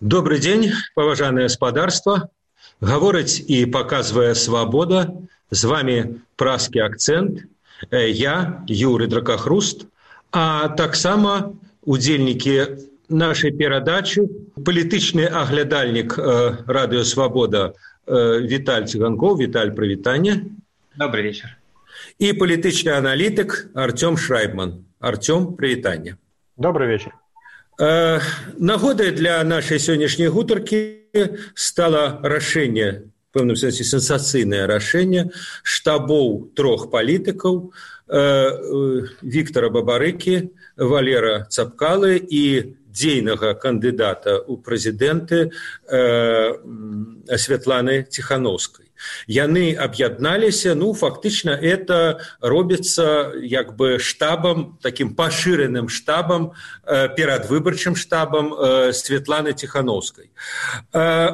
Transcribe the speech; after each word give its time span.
добрый 0.00 0.40
дзень 0.40 0.72
паважанае 0.96 1.48
спадарства 1.52 2.32
гаворыць 2.80 3.44
і 3.44 3.68
паказвае 3.68 4.34
свабода 4.34 5.12
з 5.52 5.62
вами 5.68 5.96
праскі 6.40 6.80
акцэнт 6.88 7.44
я 7.92 8.64
юры 8.66 9.06
дракахруст 9.12 9.84
а 10.32 10.72
таксама 10.80 11.52
удзельнікі 11.84 12.80
нашай 13.12 13.52
перадачы 13.52 14.24
палітычны 14.56 15.28
аглядальнік 15.28 16.16
радыёвабода 16.16 17.76
віталь 18.08 18.88
цыганкоў 18.88 19.36
віталь 19.36 19.76
прывітання 19.76 20.48
добрый 20.96 21.28
вечер. 21.28 21.56
І 22.18 22.32
палітычны 22.32 22.96
аналітык 22.96 23.68
артём 23.74 24.16
шрайбман. 24.16 24.84
Артём 25.00 25.56
прывітання 25.56 26.16
добрый 26.56 26.88
вечер 26.88 27.12
нагодай 27.80 29.10
для 29.16 29.40
нашай 29.44 29.80
сённяшняй 29.80 30.28
гутаркі 30.28 31.00
стала 31.54 32.20
рашэнне 32.22 33.08
пэўным 33.32 33.56
сэнсе 33.56 33.86
сенсацыйнае 33.88 34.66
рашэнне 34.68 35.30
штабоў 35.64 36.52
трох 36.52 36.90
палітыкаў 36.92 37.72
Віктора 38.10 39.70
бабарыкі 39.70 40.50
валера 40.76 41.46
цапкалы 41.48 42.18
і 42.18 42.44
дзейнага 42.90 43.54
кандыдата 43.54 44.42
ў 44.44 44.54
прэзідэнты 44.60 45.38
святланы 47.38 48.02
ціхановскай 48.10 48.90
яны 49.26 49.74
аб'ядналіся 49.74 50.74
ну 50.74 50.92
фактычна 50.94 51.50
это 51.50 52.20
робіцца 52.40 53.32
як 53.42 53.76
бы 53.76 53.98
штабам 53.98 54.78
таким 54.82 55.14
пашыраным 55.14 55.88
штабам 55.88 56.52
э, 56.84 57.08
перадвыбарчым 57.16 57.96
штабам 57.96 58.52
э, 58.54 58.92
светланы 58.92 59.52
ціхановскай 59.52 60.30
э, 60.92 61.28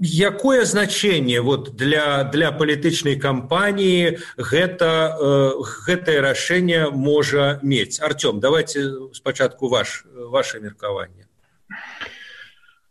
якое 0.00 0.64
значение 0.64 1.40
вот 1.40 1.76
для 1.76 2.24
для 2.24 2.52
палітычнай 2.52 3.16
кампаніі 3.16 4.18
гэта 4.36 5.16
э, 5.16 5.52
гэтае 5.88 6.20
рашэнне 6.20 6.90
можа 6.90 7.58
мець 7.62 8.00
артём 8.00 8.40
давайте 8.40 9.12
спачатку 9.12 9.68
ваш 9.68 10.04
ваше 10.14 10.60
меркаванне 10.60 11.26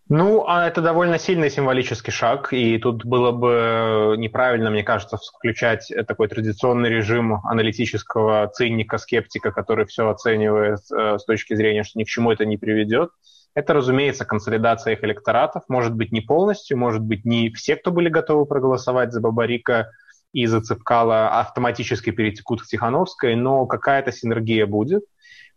Ну, 0.08 0.46
а 0.48 0.68
это 0.68 0.82
довольно 0.82 1.18
сильный 1.18 1.50
символический 1.50 2.14
шаг, 2.14 2.54
и 2.54 2.78
тут 2.78 3.04
было 3.06 3.32
бы 3.32 4.16
неправильно, 4.18 4.70
мне 4.70 4.84
кажется, 4.84 5.18
включать 5.18 5.92
такой 6.08 6.28
традиционный 6.28 6.90
режим 6.90 7.42
аналитического 7.44 8.48
цинника, 8.54 9.00
скептика, 9.00 9.52
который 9.52 9.88
все 9.88 10.08
оценивает 10.08 10.80
э, 10.92 11.18
с 11.18 11.26
точки 11.26 11.56
зрения, 11.56 11.84
что 11.84 11.98
ни 11.98 12.04
к 12.04 12.08
чему 12.08 12.32
это 12.32 12.46
не 12.46 12.58
приведет. 12.58 13.10
Это, 13.56 13.74
разумеется, 13.74 14.26
консолидация 14.26 14.94
их 14.94 15.04
электоратов, 15.04 15.64
может 15.70 15.96
быть, 15.96 16.12
не 16.12 16.22
полностью, 16.22 16.78
может 16.78 17.02
быть, 17.02 17.26
не 17.26 17.50
все, 17.50 17.76
кто 17.76 17.92
были 17.92 18.10
готовы 18.10 18.46
проголосовать 18.46 19.12
за 19.14 19.22
Бабарика 19.22 19.90
и 20.34 20.46
за 20.46 20.62
Цепкала, 20.62 21.40
автоматически 21.40 22.12
перетекут 22.12 22.62
к 22.62 22.66
Тихановской, 22.66 23.36
но 23.36 23.66
какая-то 23.66 24.12
синергия 24.12 24.68
будет– 24.68 25.04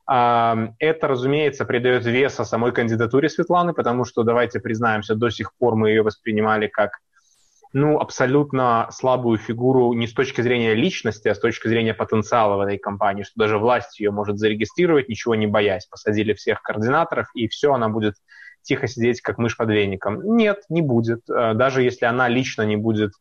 это, 0.09 1.07
разумеется, 1.07 1.67
придает 1.67 2.07
веса 2.07 2.45
самой 2.45 2.73
кандидатуре 2.73 3.29
Светланы, 3.29 3.75
потому 3.75 4.07
что, 4.07 4.23
давайте 4.23 4.59
признаемся, 4.59 5.15
до 5.15 5.29
сих 5.29 5.55
пор 5.59 5.75
мы 5.75 5.91
ее 5.91 6.03
воспринимали 6.03 6.67
как 6.67 6.93
ну, 7.73 7.99
абсолютно 7.99 8.89
слабую 8.91 9.39
фигуру 9.39 9.93
не 9.93 10.07
с 10.07 10.15
точки 10.15 10.41
зрения 10.41 10.75
личности, 10.75 11.29
а 11.29 11.35
с 11.35 11.39
точки 11.39 11.69
зрения 11.69 11.95
потенциала 11.95 12.57
в 12.57 12.61
этой 12.61 12.79
компании, 12.79 13.23
что 13.23 13.35
даже 13.37 13.59
власть 13.59 14.01
ее 14.01 14.11
может 14.11 14.39
зарегистрировать, 14.39 15.09
ничего 15.09 15.35
не 15.35 15.47
боясь. 15.47 15.87
Посадили 15.87 16.33
всех 16.33 16.63
координаторов, 16.63 17.29
и 17.35 17.49
все, 17.49 17.73
она 17.73 17.89
будет 17.89 18.15
тихо 18.63 18.87
сидеть, 18.87 19.21
как 19.21 19.39
мышь 19.39 19.57
под 19.57 19.71
веником. 19.71 20.37
Нет, 20.37 20.63
не 20.69 20.83
будет. 20.83 21.29
Э, 21.31 21.55
даже 21.55 21.83
если 21.83 22.07
она 22.07 22.29
лично 22.29 22.63
не 22.63 22.77
будет 22.77 23.13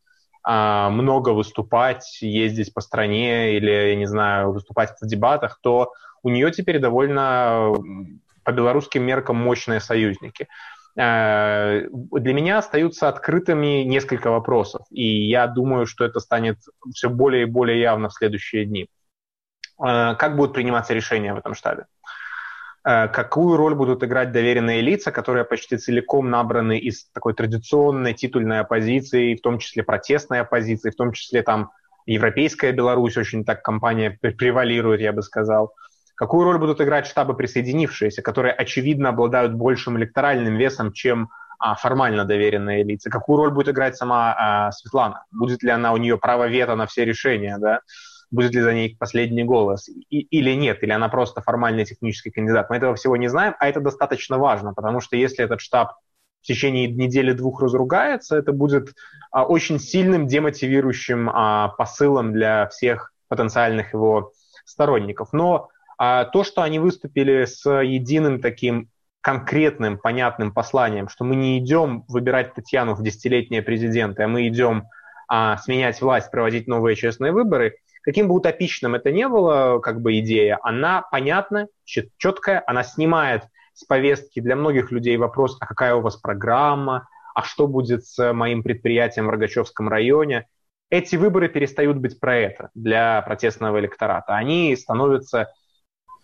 а, 0.50 0.90
много 0.90 1.32
выступать, 1.32 2.22
ездить 2.22 2.74
по 2.74 2.80
стране 2.80 3.58
или, 3.58 3.70
я 3.70 3.96
не 3.96 4.06
знаю, 4.06 4.54
выступать 4.54 4.94
в 5.02 5.06
дебатах, 5.06 5.60
то 5.62 5.92
у 6.24 6.30
нее 6.30 6.52
теперь 6.52 6.80
довольно 6.80 7.74
по 8.46 8.52
белорусским 8.54 9.04
меркам 9.04 9.36
мощные 9.36 9.82
союзники. 9.82 10.48
Э, 10.98 11.88
для 11.92 12.34
меня 12.34 12.58
остаются 12.58 13.08
открытыми 13.08 13.84
несколько 13.84 14.32
вопросов, 14.32 14.86
и 14.90 15.28
я 15.28 15.46
думаю, 15.46 15.86
что 15.86 16.04
это 16.04 16.20
станет 16.20 16.58
все 16.94 17.10
более 17.10 17.44
и 17.44 17.46
более 17.46 17.80
явно 17.80 18.10
в 18.10 18.14
следующие 18.14 18.66
дни. 18.66 18.90
Э, 19.80 20.16
как 20.16 20.36
будут 20.36 20.54
приниматься 20.54 20.96
решения 20.96 21.34
в 21.36 21.38
этом 21.38 21.54
штабе? 21.54 21.86
Э, 22.84 23.08
какую 23.10 23.58
роль 23.58 23.76
будут 23.76 24.04
играть 24.04 24.32
доверенные 24.32 24.82
лица, 24.82 25.12
которые 25.12 25.46
почти 25.46 25.78
целиком 25.78 26.32
набраны 26.32 26.80
из 26.80 27.06
такой 27.12 27.36
традиционной 27.36 28.14
титульной 28.14 28.62
оппозиции, 28.62 29.36
в 29.36 29.42
том 29.42 29.60
числе 29.60 29.84
протестной 29.84 30.40
оппозиции, 30.40 30.90
в 30.90 30.96
том 30.96 31.12
числе 31.12 31.44
там 31.44 31.70
европейская 32.08 32.72
Беларусь, 32.72 33.18
очень 33.18 33.46
так 33.46 33.62
компания 33.62 34.18
превалирует, 34.20 35.02
я 35.02 35.14
бы 35.14 35.22
сказал– 35.22 35.74
Какую 36.18 36.46
роль 36.46 36.58
будут 36.58 36.82
играть 36.82 37.06
штабы 37.06 37.36
присоединившиеся, 37.36 38.24
которые, 38.24 38.52
очевидно, 38.52 39.10
обладают 39.10 39.54
большим 39.54 40.00
электоральным 40.00 40.58
весом, 40.58 40.92
чем 40.92 41.30
а, 41.60 41.76
формально 41.76 42.26
доверенные 42.26 42.84
лица? 42.84 43.12
Какую 43.12 43.38
роль 43.38 43.52
будет 43.52 43.70
играть 43.70 43.96
сама 43.96 44.36
а, 44.36 44.72
Светлана? 44.72 45.26
Будет 45.32 45.62
ли 45.62 45.70
она 45.70 45.94
у 45.94 45.98
нее 45.98 46.18
право 46.18 46.48
вето 46.48 46.76
на 46.76 46.88
все 46.88 47.06
решения, 47.06 47.60
да? 47.60 47.82
Будет 48.32 48.56
ли 48.56 48.62
за 48.62 48.74
ней 48.74 48.98
последний 49.00 49.44
голос? 49.44 49.90
И, 49.90 50.22
или 50.22 50.56
нет? 50.56 50.82
Или 50.82 50.92
она 50.92 51.08
просто 51.08 51.42
формальный 51.42 51.86
технический 51.86 52.32
кандидат? 52.32 52.72
Мы 52.72 52.78
этого 52.78 52.96
всего 52.96 53.16
не 53.16 53.28
знаем, 53.28 53.56
а 53.60 53.70
это 53.70 53.80
достаточно 53.80 54.40
важно, 54.40 54.74
потому 54.74 55.02
что 55.02 55.16
если 55.18 55.46
этот 55.46 55.62
штаб 55.62 55.98
в 56.42 56.48
течение 56.48 56.88
недели-двух 56.88 57.62
разругается, 57.62 58.38
это 58.38 58.54
будет 58.54 58.96
а, 59.30 59.46
очень 59.46 59.80
сильным 59.80 60.26
демотивирующим 60.26 61.30
а, 61.30 61.68
посылом 61.78 62.34
для 62.34 62.68
всех 62.70 63.14
потенциальных 63.28 63.94
его 63.94 64.32
сторонников. 64.66 65.32
Но 65.32 65.70
а 65.98 66.26
то, 66.26 66.44
что 66.44 66.62
они 66.62 66.80
выступили 66.80 67.46
с 67.46 67.68
единым 67.82 68.42
таким 68.42 68.90
конкретным, 69.22 69.98
понятным 69.98 70.54
посланием, 70.54 71.10
что 71.10 71.26
мы 71.26 71.36
не 71.36 71.58
идем 71.60 72.06
выбирать 72.08 72.54
Татьяну 72.54 72.94
в 72.94 73.04
десятилетние 73.04 73.62
президенты, 73.62 74.24
а 74.24 74.28
мы 74.28 74.48
идем 74.48 74.86
а, 75.28 75.58
сменять 75.58 76.02
власть, 76.02 76.32
проводить 76.32 76.68
новые 76.68 76.96
честные 76.96 77.32
выборы, 77.32 77.76
каким 78.04 78.30
бы 78.30 78.36
утопичным 78.36 78.96
это 78.96 79.12
не 79.12 79.28
было, 79.28 79.80
как 79.80 80.02
бы 80.02 80.18
идея, 80.20 80.60
она 80.62 81.02
понятна, 81.02 81.68
четкая, 81.84 82.64
она 82.66 82.84
снимает 82.84 83.44
с 83.74 83.84
повестки 83.84 84.40
для 84.40 84.56
многих 84.56 84.92
людей 84.92 85.18
вопрос, 85.18 85.58
а 85.60 85.66
какая 85.66 85.94
у 85.96 86.02
вас 86.02 86.16
программа, 86.16 87.10
а 87.36 87.44
что 87.44 87.68
будет 87.68 88.06
с 88.06 88.34
моим 88.34 88.64
предприятием 88.64 89.28
в 89.28 89.30
Рогачевском 89.30 89.90
районе. 89.90 90.48
Эти 90.90 91.18
выборы 91.18 91.50
перестают 91.50 91.98
быть 91.98 92.20
про 92.20 92.38
это 92.38 92.70
для 92.74 93.22
протестного 93.24 93.80
электората. 93.80 94.36
Они 94.36 94.74
становятся 94.76 95.54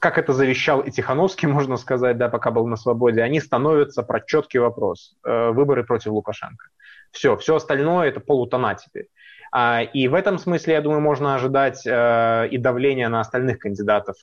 как 0.04 0.18
это 0.18 0.34
завещал 0.34 0.82
и 0.82 0.92
Тихановский, 0.92 1.48
можно 1.58 1.78
сказать, 1.78 2.18
да, 2.18 2.28
пока 2.28 2.52
был 2.52 2.68
на 2.68 2.76
свободе, 2.76 3.22
они 3.22 3.40
становятся 3.40 4.04
про 4.04 4.20
четкий 4.20 4.60
вопрос. 4.60 5.16
Э, 5.24 5.52
выборы 5.52 5.86
против 5.86 6.12
Лукашенко. 6.12 6.66
Все, 7.12 7.38
все 7.38 7.56
остальное 7.56 8.10
это 8.10 8.20
полутона 8.20 8.76
теперь. 8.76 9.08
А, 9.54 9.82
и 9.82 10.10
в 10.10 10.14
этом 10.14 10.40
смысле, 10.40 10.74
я 10.74 10.82
думаю, 10.82 11.00
можно 11.00 11.36
ожидать 11.36 11.88
э, 11.88 12.48
и 12.52 12.58
давления 12.58 13.08
на 13.08 13.22
остальных 13.22 13.60
кандидатов, 13.60 14.18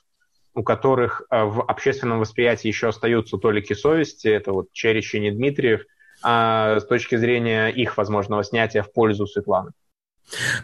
у 0.53 0.61
которых 0.61 1.23
э, 1.31 1.43
в 1.45 1.63
общественном 1.63 2.19
восприятии 2.19 2.67
еще 2.67 2.89
остаются 2.89 3.37
толики 3.37 3.73
совести, 3.73 4.27
это 4.27 4.51
вот 4.51 4.67
Черещин 4.73 5.23
и 5.23 5.31
Дмитриев, 5.31 5.85
а 6.21 6.79
с 6.79 6.85
точки 6.85 7.15
зрения 7.15 7.69
их 7.69 7.97
возможного 7.97 8.43
снятия 8.43 8.83
в 8.83 8.93
пользу 8.93 9.25
Светланы. 9.25 9.71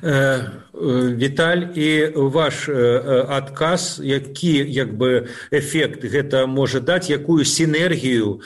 Э, 0.01 0.39
э, 0.73 1.16
Віталь 1.17 1.61
і 1.75 2.07
ваш 2.16 2.69
адказ, 2.69 3.99
які 4.03 4.53
як 4.72 4.93
бы 4.93 5.28
эфект 5.52 6.05
гэта 6.05 6.46
можа 6.47 6.79
даць, 6.79 7.09
якую 7.09 7.46
сінергію 7.46 8.41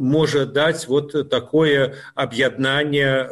можа 0.00 0.44
даць 0.46 0.88
вот 0.88 1.30
такое 1.30 1.94
аб'яднанне 2.14 3.28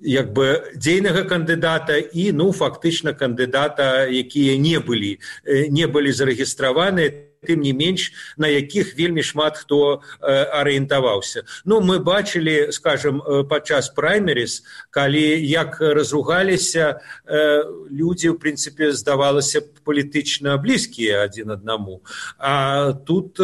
як 0.00 0.32
бы 0.32 0.74
дзейнага 0.76 1.22
кандыдата 1.22 1.96
і 1.98 2.32
ну 2.32 2.52
фактычна 2.52 3.14
кандыдата, 3.14 4.06
якія 4.10 4.58
не 4.58 4.78
былі 4.78 5.18
не 5.46 5.86
былі 5.86 6.12
зарэгістраваны 6.12 7.31
тым 7.46 7.60
не 7.60 7.72
менш 7.72 8.12
на 8.38 8.48
якіх 8.48 8.94
вельмі 8.96 9.22
шмат 9.22 9.56
хто 9.58 10.02
арыентаваўся. 10.22 11.44
Ну 11.64 11.80
мы 11.80 11.98
бачылі 11.98 12.72
скажем 12.72 13.22
падчас 13.50 13.90
праймерис 13.90 14.62
калі 14.90 15.24
як 15.42 15.80
разругаліся 15.80 17.02
людзі 17.90 18.32
ў 18.32 18.38
прынцыпе 18.38 18.92
здавалася 18.94 19.62
палітычна 19.82 20.56
блізкія 20.62 21.26
адзін 21.26 21.58
аднаму. 21.58 22.02
А 22.38 22.92
тут 22.92 23.38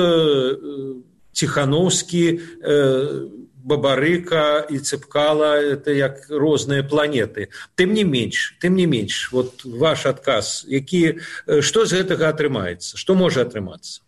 ціхановскі 1.33 2.41
бабарыка 3.69 4.65
і 4.73 4.81
цыпкала 4.81 5.53
это 5.61 5.93
як 5.93 6.27
розныя 6.31 6.83
планеты. 6.83 7.49
Тым 7.77 7.93
не 7.93 8.05
менш 8.05 8.57
тым 8.65 8.75
не 8.81 8.87
менш 8.87 9.29
вот 9.33 9.65
ваш 9.65 10.07
адказ 10.11 10.65
які 10.69 11.21
што 11.61 11.85
з 11.85 12.01
гэтага 12.01 12.33
атрымаецца? 12.33 12.97
Што 12.97 13.15
можа 13.15 13.45
атрымацца? 13.45 14.01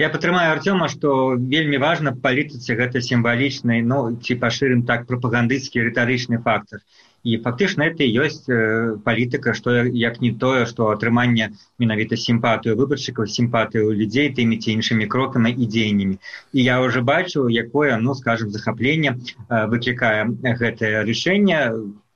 Я 0.00 0.08
падтрымаю 0.08 0.54
артёма 0.54 0.88
што 0.88 1.36
вельмі 1.36 1.82
важна 1.82 2.14
палітыцы 2.16 2.78
гэта 2.78 3.02
сімвалічны 3.04 3.82
ну 3.84 3.98
ці 4.24 4.38
пашырым 4.44 4.86
так 4.88 5.04
прапагандысцкі 5.10 5.84
рытарычны 5.90 6.40
фактор 6.46 6.80
і 7.22 7.36
фактычна 7.44 7.92
это 7.92 8.04
ёсць 8.04 8.48
э, 8.48 8.96
палітыка 9.04 9.52
што 9.54 9.84
як 9.84 10.20
не 10.20 10.32
тое 10.32 10.64
што 10.66 10.88
атрыманне 10.94 11.52
менавіта 11.78 12.16
сімпатыю 12.16 12.76
выбаршчыкаў 12.80 13.28
сімпатыю 13.28 13.92
людзей 13.92 14.32
тымі 14.32 14.56
ці 14.56 14.72
іншымі 14.80 15.06
крокамі 15.06 15.52
і 15.52 15.66
дзеяннямі. 15.66 16.16
І 16.52 16.60
я 16.64 16.80
уже 16.80 17.02
бачу 17.02 17.48
якое 17.48 17.96
ну 17.96 18.14
скажем 18.14 18.50
захапленне 18.50 19.16
э, 19.16 19.66
выклікае 19.68 20.32
гэтае 20.42 21.04
рашэнне. 21.04 21.60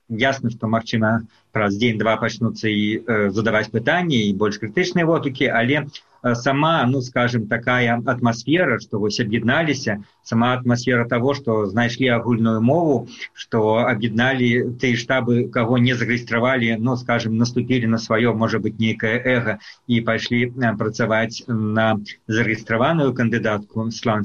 Ясна 0.05 0.53
што 0.53 0.69
магчыма 0.69 1.25
праз 1.51 1.77
дзень-два 1.81 2.17
пачнуцца 2.21 2.69
і 2.69 2.83
э, 2.97 3.29
задаваць 3.29 3.69
пытанні 3.73 4.25
і 4.25 4.33
больш 4.33 4.61
крытычныя 4.61 5.05
водукі 5.05 5.49
але 5.49 5.85
у 5.85 5.89
сама 6.33 6.85
ну 6.87 7.01
скажем 7.01 7.47
такая 7.47 8.01
атмасфера 8.05 8.79
что 8.79 8.99
вось 8.99 9.19
об'ядналіся 9.19 10.03
сама 10.23 10.53
атмасфера 10.53 11.07
того 11.07 11.33
что 11.33 11.65
знайшлі 11.65 12.07
агульную 12.07 12.61
мову 12.61 13.07
что 13.33 13.85
об'ядналі 13.85 14.77
ты 14.81 14.95
штабы 14.95 15.49
кого 15.49 15.77
не 15.77 15.93
зарегістравалі 15.93 16.77
но 16.77 16.91
ну, 16.91 16.97
скажем 16.97 17.37
наступили 17.37 17.85
на 17.85 17.97
сваё 17.97 18.33
может 18.33 18.61
быть 18.61 18.79
нейкае 18.79 19.21
эго 19.21 19.59
і 19.87 20.01
пайшлі 20.01 20.49
э, 20.49 20.77
працаваць 20.77 21.43
на 21.47 21.99
зарегістраваную 22.27 23.13
кандыдатку 23.13 23.91
слан 23.91 24.23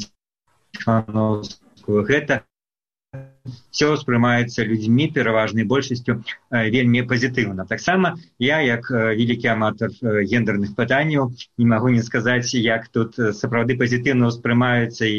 гэта 1.86 2.44
все 3.70 3.86
ўспрымаецца 3.94 4.66
людзьмі 4.66 5.08
пераважнай 5.14 5.64
большасцю 5.64 6.20
э, 6.20 6.68
вельмі 6.74 7.02
пазітыўна 7.10 7.66
таксама 7.70 8.14
я 8.38 8.60
як 8.60 8.90
э, 8.90 9.14
вялікі 9.18 9.50
аматар 9.54 9.90
э, 9.90 10.24
гендерных 10.26 10.74
пытанняў 10.78 11.30
не 11.58 11.66
магу 11.66 11.94
не 11.94 12.02
сказаць 12.02 12.52
як 12.54 12.88
тут 12.88 13.18
сапраўды 13.40 13.78
пазітыўна 13.80 14.30
ўспрымаюцца 14.30 15.06
і 15.06 15.18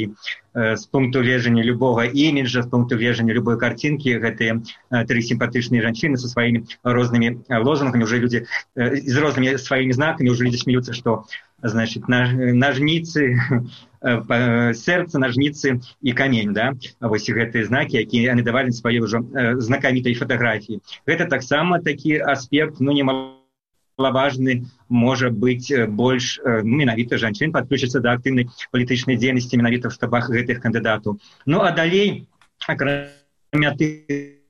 з 0.51 0.83
пункту 0.91 1.23
лежання 1.23 1.63
любога 1.63 2.03
іміджа 2.05 2.63
з 2.63 2.67
пункту 2.67 2.99
лежання 2.99 3.33
любой 3.33 3.55
карцінкі 3.59 4.19
гэтыя 4.19 4.59
тры 5.07 5.21
сімпатычныя 5.23 5.83
жанчыны 5.87 6.19
са 6.19 6.27
сваімі 6.27 6.67
рознымі 6.83 7.47
лозунгамі 7.47 8.03
уже 8.03 8.19
людзі 8.19 8.43
з 8.75 9.15
рознымі 9.15 9.55
сваімі 9.57 9.95
знакамі 9.95 10.35
уже 10.35 10.43
людзі 10.43 10.59
смеюцца 10.67 10.91
што 10.91 11.23
значит 11.63 12.11
нажніцы 12.11 13.31
сэрца 14.01 15.19
нажніцы 15.21 15.79
і 16.01 16.11
камень 16.13 16.53
да? 16.53 16.73
Вось 16.99 17.29
гэтыя 17.29 17.65
знакі 17.69 18.01
якія 18.01 18.33
яны 18.33 18.41
давалі 18.41 18.73
свае 18.73 18.97
ўжо 19.01 19.21
знакамітай 19.61 20.17
фатаграфіі. 20.17 20.81
Гэта 21.05 21.29
таксама 21.29 21.79
такі 21.79 22.17
аспект 22.25 22.81
ну 22.81 22.91
немалаважны 22.97 24.65
можа 24.89 25.29
быць 25.29 25.69
больш 25.87 26.41
ну, 26.41 26.81
менавіта 26.81 27.21
жанчын 27.21 27.53
падключыцца 27.53 28.01
да 28.01 28.17
актыўнай 28.17 28.49
палітычнай 28.73 29.21
дзейнасці 29.21 29.61
менавіта 29.61 29.89
в 29.89 29.93
штабах 29.93 30.29
гэтых 30.33 30.61
кандыдатаў. 30.65 31.21
Ну 31.45 31.61
а 31.61 31.71
далей 31.71 32.25
акрамя 32.65 33.77
ты 33.77 34.40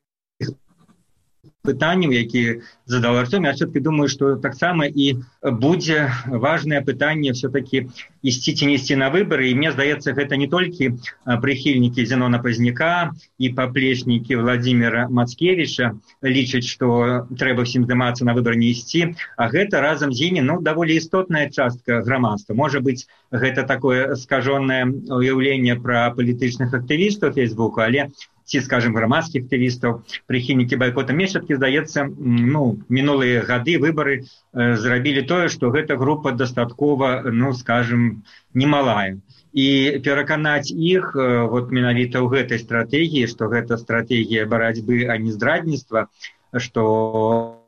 пытанняў 1.64 2.12
які 2.12 2.62
задал 2.86 3.18
артем 3.18 3.44
я 3.46 3.54
все-таки 3.54 3.80
думаю 3.80 4.10
что 4.10 4.36
таксама 4.36 4.86
і 4.86 5.22
будзе 5.42 6.12
важное 6.26 6.82
пытанне 6.82 7.34
все-таки 7.34 7.88
ісці 8.22 8.54
ці 8.54 8.66
несці 8.66 8.96
на 8.96 9.10
выборы 9.14 9.50
і 9.50 9.56
мне 9.56 9.72
здаецца 9.72 10.14
гэта 10.18 10.38
не 10.42 10.48
толькі 10.48 10.98
прыхільнікі 11.26 12.06
зенона 12.06 12.40
пазняка 12.40 13.14
і 13.38 13.54
паплечнікі 13.54 14.42
владимира 14.42 15.08
мацкевича 15.10 15.94
лічаць 16.26 16.66
что 16.66 17.28
трэба 17.38 17.64
всім 17.70 17.86
здымацца 17.86 18.26
на 18.26 18.34
выбор 18.34 18.58
не 18.58 18.74
ісці 18.74 19.14
а 19.38 19.50
гэта 19.54 19.82
разам 19.86 20.14
з 20.14 20.34
імі 20.34 20.42
ну 20.42 20.62
даволі 20.62 20.96
істотная 20.98 21.50
частка 21.50 22.02
грамадства. 22.02 22.54
Может 22.54 22.84
быть 22.84 23.08
гэта 23.32 23.64
такое 23.64 24.16
скажонное 24.16 24.86
уяўленне 24.86 25.76
про 25.78 26.10
палітычных 26.18 26.74
актывістаў 26.74 27.34
фейсбука 27.38 27.86
але 27.86 28.10
ці 28.52 28.60
скажем 28.60 28.96
грамадскіх 29.00 29.48
актывістаў. 29.48 30.04
Прыхільнікі 30.28 30.76
байкота 30.76 31.16
месяцкі 31.16 31.56
здаецца 31.56 32.04
ну 32.20 32.64
мінулыя 32.92 33.48
гады 33.48 33.80
выбары 33.80 34.16
э, 34.20 34.76
зрабілі 34.76 35.24
тое 35.24 35.48
што 35.48 35.72
гэта 35.72 35.96
група 35.96 36.36
дастаткова 36.36 37.32
ну 37.32 37.54
скажем 37.56 38.24
немалая. 38.54 39.24
І 39.56 40.00
пераканаць 40.04 40.72
іх 40.72 41.16
э, 41.16 41.48
вот 41.48 41.72
менавіта 41.72 42.20
ў 42.20 42.28
гэтай 42.28 42.60
стратэгіі 42.60 43.32
што 43.32 43.48
гэта 43.48 43.80
стратэгія 43.80 44.46
барацьбы 44.52 45.08
а 45.08 45.16
не 45.16 45.32
здрадніцтва 45.32 46.12
что 46.60 47.64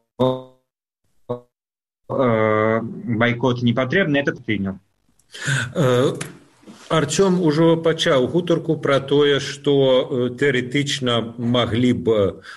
э, 2.11 2.79
байкот 3.23 3.63
не 3.63 3.71
патрэбны 3.71 4.19
этот 4.19 4.43
прыняў 4.43 4.79
Арцём 6.89 7.41
ужо 7.41 7.77
пачаў 7.77 8.27
гутарку 8.27 8.77
пра 8.77 8.99
тое, 8.99 9.39
што 9.39 9.73
э, 9.73 10.29
тэарэтычна 10.35 11.35
маглі 11.37 11.93
б 11.93 12.07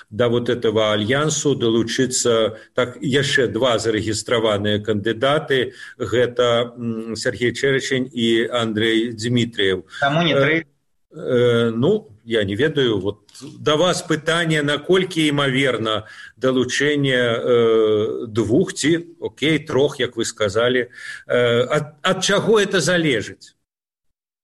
да 0.09 0.27
вот 0.27 0.49
этого 0.49 0.91
альянсу 0.93 1.55
далучыцца 1.55 2.57
так 2.75 2.97
яшчэ 3.01 3.47
два 3.47 3.77
зарэгістраваныя 3.79 4.79
кандыдаты. 4.79 5.73
Гэта 5.97 6.73
Сергей 7.15 7.53
Чэрчень 7.53 8.09
і 8.13 8.47
Андрей 8.51 9.11
Дмітрыев. 9.11 9.83
Э, 10.03 10.63
э, 11.11 11.69
ну 11.71 12.09
я 12.25 12.43
не 12.43 12.55
ведаю 12.55 12.99
вот 12.99 13.19
да 13.59 13.75
вас 13.75 14.01
пытанне 14.01 14.61
наколькі 14.61 15.27
імаверна 15.27 16.05
далучэнне 16.37 17.15
э, 17.15 18.25
двух 18.27 18.73
ці 18.73 19.15
Окей 19.19 19.59
трох 19.59 19.99
як 19.99 20.17
вы 20.17 20.25
сказали 20.25 20.91
э, 21.27 21.63
ад, 21.63 21.95
ад 22.01 22.23
чаго 22.23 22.59
это 22.59 22.79
залежыць 22.81 23.56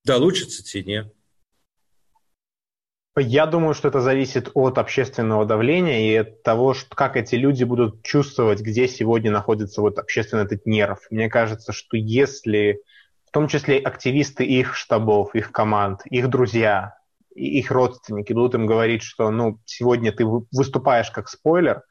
долучится 0.06 0.64
цене. 0.64 1.12
Я 3.16 3.46
думаю 3.46 3.76
что 3.76 3.90
это 3.90 4.02
зависит 4.02 4.50
от 4.56 4.80
общественного 4.80 5.46
давления 5.46 6.12
и 6.12 6.16
от 6.16 6.42
того 6.42 6.74
что 6.74 6.96
как 6.96 7.16
эти 7.16 7.36
люди 7.36 7.64
будут 7.64 8.02
чувствовать 8.04 8.62
где 8.62 8.88
сегодня 8.88 9.32
находится 9.32 9.82
вот 9.82 10.00
общественный 10.00 10.46
этот 10.46 10.66
нерв. 10.66 11.00
Мне 11.12 11.30
кажется 11.30 11.74
что 11.74 11.96
если 11.96 12.82
в 13.26 13.32
том 13.32 13.48
числе 13.48 13.78
активисты 13.78 14.46
их 14.46 14.76
штабов 14.76 15.36
их 15.36 15.52
команд 15.52 16.02
их 16.06 16.28
друзья 16.30 16.98
их 17.36 17.70
родственники 17.70 18.34
будут 18.34 18.56
им 18.56 18.66
говорить 18.66 19.04
что 19.04 19.30
ну 19.30 19.60
сегодня 19.66 20.12
ты 20.12 20.26
выступаешь 20.26 21.12
как 21.12 21.30
спойлер 21.30 21.84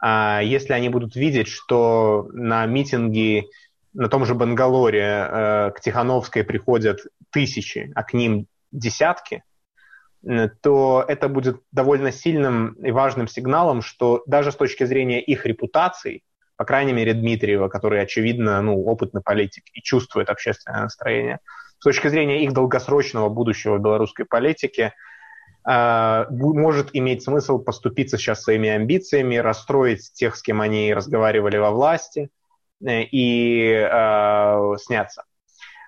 а 0.00 0.42
если 0.42 0.74
они 0.74 0.90
будут 0.90 1.16
видеть 1.16 1.48
что 1.48 2.28
на 2.32 2.66
митинги 2.66 3.48
на 3.94 4.08
том 4.08 4.24
же 4.24 4.34
Бангалоре 4.34 5.00
э, 5.00 5.70
к 5.72 5.80
Тихановской 5.80 6.44
приходят 6.44 7.00
тысячи, 7.30 7.92
а 7.94 8.02
к 8.02 8.14
ним 8.14 8.46
десятки, 8.70 9.44
э, 10.26 10.48
то 10.62 11.04
это 11.06 11.28
будет 11.28 11.60
довольно 11.72 12.12
сильным 12.12 12.72
и 12.74 12.90
важным 12.90 13.28
сигналом, 13.28 13.82
что 13.82 14.22
даже 14.26 14.52
с 14.52 14.56
точки 14.56 14.84
зрения 14.84 15.20
их 15.20 15.44
репутации, 15.46 16.22
по 16.56 16.64
крайней 16.64 16.92
мере 16.92 17.12
Дмитриева, 17.12 17.68
который, 17.68 18.00
очевидно, 18.00 18.60
ну, 18.62 18.82
опытный 18.84 19.22
политик 19.22 19.64
и 19.72 19.82
чувствует 19.82 20.30
общественное 20.30 20.82
настроение, 20.82 21.40
с 21.78 21.84
точки 21.84 22.08
зрения 22.08 22.44
их 22.44 22.52
долгосрочного 22.52 23.28
будущего 23.28 23.78
белорусской 23.78 24.24
политики, 24.24 24.92
э, 25.68 26.26
может 26.30 26.90
иметь 26.94 27.24
смысл 27.24 27.58
поступиться 27.58 28.16
сейчас 28.16 28.42
своими 28.42 28.70
амбициями, 28.70 29.36
расстроить 29.36 30.12
тех, 30.14 30.36
с 30.36 30.42
кем 30.42 30.62
они 30.62 30.94
разговаривали 30.94 31.58
во 31.58 31.70
власти– 31.72 32.30
и 32.86 33.72
э, 33.72 34.76
сняться. 34.78 35.24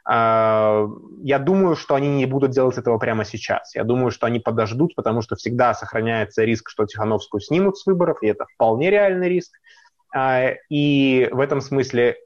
Э, 0.08 0.86
я 1.22 1.38
думаю, 1.38 1.76
что 1.76 1.94
они 1.94 2.08
не 2.08 2.26
будут 2.26 2.50
делать 2.50 2.78
этого 2.78 2.98
прямо 2.98 3.24
сейчас. 3.24 3.74
Я 3.74 3.84
думаю, 3.84 4.10
что 4.10 4.26
они 4.26 4.40
подождут, 4.40 4.94
потому 4.94 5.22
что 5.22 5.36
всегда 5.36 5.74
сохраняется 5.74 6.44
риск, 6.44 6.70
что 6.70 6.86
Тихановскую 6.86 7.40
снимут 7.40 7.78
с 7.78 7.86
выборов, 7.86 8.18
и 8.22 8.26
это 8.26 8.46
вполне 8.54 8.90
реальный 8.90 9.28
риск. 9.28 9.52
Э, 10.14 10.56
и 10.68 11.28
в 11.32 11.40
этом 11.40 11.60
смысле 11.60 12.16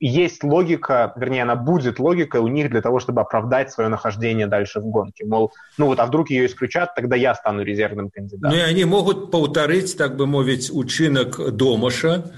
есть 0.00 0.44
логика, 0.44 1.12
вернее, 1.16 1.42
она 1.42 1.56
будет 1.56 1.98
логикой 1.98 2.40
у 2.40 2.48
них 2.48 2.70
для 2.70 2.80
того, 2.80 3.00
чтобы 3.00 3.20
оправдать 3.20 3.72
свое 3.72 3.88
нахождение 3.88 4.46
дальше 4.46 4.80
в 4.80 4.84
гонке. 4.84 5.24
Мол, 5.24 5.52
ну 5.76 5.86
вот, 5.86 5.98
а 5.98 6.06
вдруг 6.06 6.30
ее 6.30 6.46
исключат, 6.46 6.94
тогда 6.94 7.16
я 7.16 7.34
стану 7.34 7.62
резервным 7.62 8.10
кандидатом. 8.10 8.56
Ну 8.56 8.62
и 8.62 8.68
они 8.68 8.84
могут 8.84 9.30
повторить, 9.30 9.96
так 9.96 10.16
бы 10.16 10.26
мовить, 10.26 10.70
учинок 10.72 11.56
Домаша, 11.56 12.32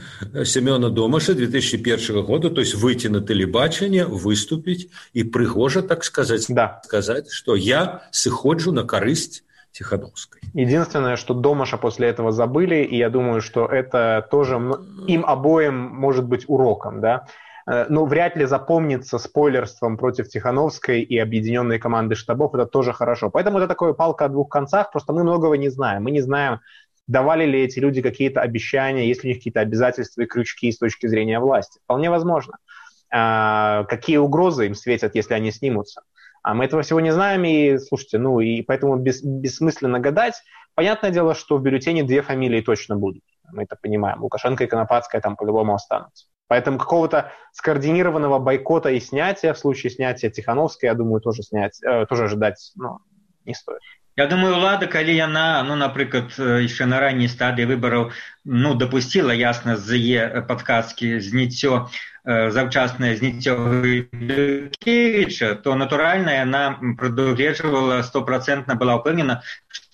Семена 0.45 0.89
Домаша 0.89 1.35
2001 1.35 2.25
года, 2.25 2.51
то 2.51 2.61
есть 2.61 2.75
выйти 2.75 3.09
на 3.09 3.21
телебачение, 3.21 4.07
выступить 4.07 4.91
и 5.13 5.23
пригоже, 5.23 5.83
так 5.83 6.05
сказать, 6.05 6.47
да. 6.49 6.81
сказать, 6.85 7.31
что 7.31 7.55
я 7.55 8.03
сыходжу 8.11 8.73
на 8.73 8.85
корысть 8.85 9.45
Тихановской. 9.73 10.41
Единственное, 10.55 11.17
что 11.17 11.35
Домаша 11.35 11.77
после 11.77 12.09
этого 12.09 12.33
забыли, 12.33 12.83
и 12.83 12.97
я 12.97 13.11
думаю, 13.11 13.41
что 13.41 13.67
это 13.67 14.27
тоже 14.31 14.55
им 15.07 15.25
обоим 15.25 15.75
может 15.77 16.25
быть 16.25 16.45
уроком, 16.49 17.01
да, 17.01 17.27
Э, 17.27 17.50
ну, 17.67 18.07
вряд 18.07 18.37
ли 18.37 18.47
запомнится 18.47 19.19
спойлерством 19.19 19.97
против 19.97 20.29
Тихановской 20.29 21.03
и 21.03 21.19
объединенной 21.19 21.79
команды 21.79 22.15
штабов, 22.15 22.55
это 22.55 22.67
тоже 22.67 22.93
хорошо. 22.93 23.31
Поэтому 23.31 23.59
это 23.59 23.69
такое 23.69 23.93
палка 23.93 24.25
о 24.25 24.29
двух 24.29 24.49
концах, 24.49 24.93
просто 24.93 25.13
мы 25.13 25.23
многого 25.23 25.57
не 25.57 25.69
знаем. 25.69 26.05
Мы 26.05 26.11
не 26.11 26.21
знаем, 26.21 26.61
давали 27.07 27.45
ли 27.45 27.63
эти 27.63 27.79
люди 27.81 28.03
какие-то 28.03 28.41
обещания, 28.41 29.09
есть 29.09 29.25
ли 29.25 29.31
у 29.31 29.31
них 29.31 29.39
какие-то 29.39 29.61
обязательства 29.61 30.23
и 30.23 30.27
крючки 30.27 30.71
с 30.73 30.79
точки 30.79 31.07
зрения 31.07 31.41
власти. 31.41 31.81
Вполне 31.85 32.11
возможно. 32.11 32.59
а, 33.11 33.85
какие 33.85 34.17
угрозы 34.19 34.67
им 34.67 34.75
светят, 34.75 35.15
если 35.15 35.35
они 35.35 35.51
снимутся. 35.51 36.03
А 36.43 36.55
мы 36.55 36.65
этого 36.65 36.83
всего 36.83 37.01
не 37.01 37.13
знаем, 37.13 37.45
и, 37.45 37.79
слушайте, 37.79 38.19
ну, 38.19 38.41
и 38.41 38.63
поэтому 38.63 38.97
бес, 38.97 39.23
бессмысленно 39.23 39.99
гадать. 40.01 40.35
Понятное 40.75 41.11
дело, 41.11 41.35
что 41.35 41.59
в 41.59 41.63
бюллетене 41.63 42.03
две 42.05 42.23
фамилии 42.23 42.61
точно 42.63 42.97
будут. 42.97 43.23
Мы 43.53 43.65
это 43.65 43.77
понимаем. 43.81 44.23
Лукашенко 44.23 44.65
и 44.65 44.67
Конопадская 44.67 45.21
там 45.21 45.37
по-любому 45.37 45.75
останутся. 45.75 46.27
Поэтому 46.51 46.79
какого-то 46.79 47.33
скоординированного 47.53 48.41
бойкота 48.41 48.91
и 48.91 48.99
снятия, 48.99 49.55
в 49.55 49.59
случае 49.59 49.91
снятия 49.91 50.31
Тихановской, 50.31 50.89
я 50.89 50.95
думаю, 50.95 51.21
тоже 51.21 51.45
снять, 51.45 51.81
э, 51.83 52.07
тоже 52.07 52.25
ожидать 52.25 52.73
ну, 52.75 52.99
не 53.45 53.55
стоит. 53.55 53.81
Я 54.17 54.27
думаю 54.27 54.57
улада 54.57 54.87
калі 54.91 55.15
яна 55.17 55.63
ну 55.65 55.77
напрыклад 55.81 56.35
яшчэ 56.37 56.87
на 56.91 56.99
ранняй 57.01 57.29
стадыі 57.31 57.65
выбараў 57.71 58.11
ну 58.45 58.75
дапусціла 58.75 59.33
ясна 59.33 59.77
з 59.79 59.97
яе 59.97 60.43
падказкі 60.51 61.23
зніццё 61.23 61.89
заўчаснае 62.27 63.17
зніццёвіча 63.17 63.95
то 65.65 65.79
натуральна 65.79 66.35
яна 66.43 66.77
прадугледжвала 66.99 68.03
стопроцентна 68.03 68.75
была 68.75 68.99
ўпэўнена 68.99 69.41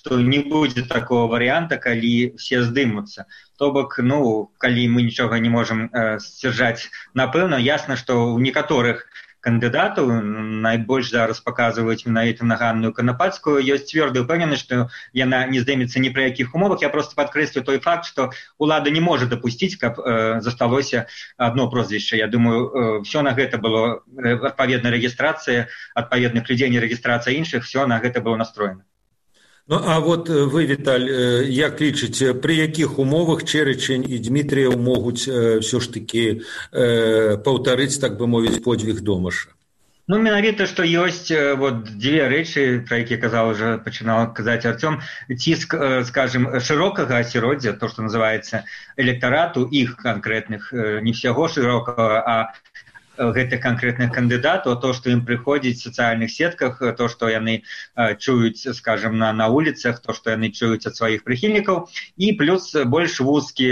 што 0.07 0.23
не 0.23 0.39
будзе 0.39 0.87
такого 0.87 1.27
варыянта 1.27 1.83
калі 1.83 2.39
все 2.39 2.63
здымуцца 2.63 3.27
то 3.59 3.73
бок 3.75 3.99
ну 3.99 4.51
калі 4.63 4.89
мы 4.95 5.03
нічога 5.03 5.43
не 5.43 5.51
можемм 5.51 5.91
сцяжаць 6.23 6.91
напэўна 7.19 7.59
ясна 7.59 7.99
што 7.99 8.15
ў 8.15 8.39
некаторых 8.47 9.03
кандыдатаў 9.47 10.11
найбольш 10.63 11.11
зараз 11.11 11.43
менавіта 12.07 12.47
на 12.47 12.57
ганную 12.63 12.93
канапацкую 12.95 13.59
ёсць 13.75 13.91
цвёрдая 13.91 14.23
ўпэўнены 14.23 14.59
што 14.63 14.89
яна 15.15 15.43
не 15.51 15.63
здымецца 15.63 16.03
ні 16.03 16.11
пры 16.15 16.31
якіх 16.31 16.55
умовах. 16.55 16.83
Я 16.83 16.91
просто 16.95 17.15
падкрэслю 17.19 17.63
той 17.63 17.79
факт 17.79 18.11
што 18.11 18.31
ўлада 18.59 18.91
не 18.91 19.03
можа 19.03 19.27
дапусціць 19.27 19.79
каб 19.79 20.03
э, 20.03 20.41
засталося 20.41 21.07
одно 21.37 21.71
прозвішча. 21.71 22.17
Я 22.17 22.27
думаю 22.27 22.59
э, 22.67 23.03
все 23.07 23.23
на 23.23 23.35
гэта 23.39 23.59
было 23.59 24.03
э, 24.19 24.35
адпаведна 24.51 24.91
рэгістрацыя 24.91 25.71
адпаведных 25.95 26.51
людзей 26.51 26.71
не 26.71 26.83
рэгістрацыя 26.83 27.39
іншых 27.39 27.71
все 27.71 27.87
на 27.87 28.03
гэта 28.03 28.21
было 28.21 28.37
настроена 28.37 28.83
Ну 29.69 29.81
а 29.85 29.99
вот 29.99 30.31
э, 30.31 30.45
вы 30.45 30.65
віталь 30.67 31.09
э, 31.11 31.45
як 31.51 31.81
лічыце 31.83 32.39
пры 32.39 32.55
якіх 32.55 33.01
умовах 33.03 33.43
чэрычень 33.43 34.07
і 34.07 34.15
дмітрыяў 34.23 34.79
могуць 34.79 35.27
ўсё 35.27 35.83
ж 35.83 35.91
такі 35.91 36.47
паўтарыць 36.71 37.99
так 37.99 38.15
бы 38.15 38.31
мовіць 38.31 38.63
подвиг 38.63 39.03
домаша? 39.03 39.51
Ну 40.07 40.23
менавіта 40.23 40.71
што 40.71 40.87
ёсць 40.87 41.35
вот 41.59 41.83
дзве 41.99 42.31
рэчы 42.31 42.87
пра 42.87 43.03
які 43.03 43.19
казаў 43.19 43.51
уже 43.59 43.75
пачынаў 43.83 44.31
казаць 44.39 44.63
артём. 44.71 45.03
Ціск 45.27 45.75
скажем 46.07 46.47
шырокага 46.63 47.19
асяроддзя 47.27 47.75
то 47.75 47.91
што 47.91 48.07
называется 48.07 48.63
электарату 48.95 49.67
іх 49.67 49.99
канкрэтных 49.99 50.71
не 51.03 51.11
всяго 51.11 51.51
шырокага 51.51 52.23
а 52.23 52.37
гэтых 53.19 53.61
канкрэтных 53.61 54.13
кандыдатаў 54.13 54.77
то 54.83 54.93
што 54.93 55.11
ім 55.11 55.25
прыходзіць 55.27 55.81
сацыяльных 55.81 56.31
сетках 56.31 56.81
то 56.99 57.09
што 57.09 57.29
яны 57.33 57.63
чуюць 58.19 58.69
скажем 58.77 59.19
на 59.19 59.33
на 59.33 59.49
улицах 59.49 60.01
то 60.01 60.13
што 60.13 60.37
яны 60.37 60.53
чуюць 60.53 60.87
ад 60.87 60.97
сваіх 60.97 61.25
прыхільнікаў 61.25 61.89
і 62.17 62.33
плюс 62.41 62.73
больш 62.87 63.21
вузкі 63.21 63.69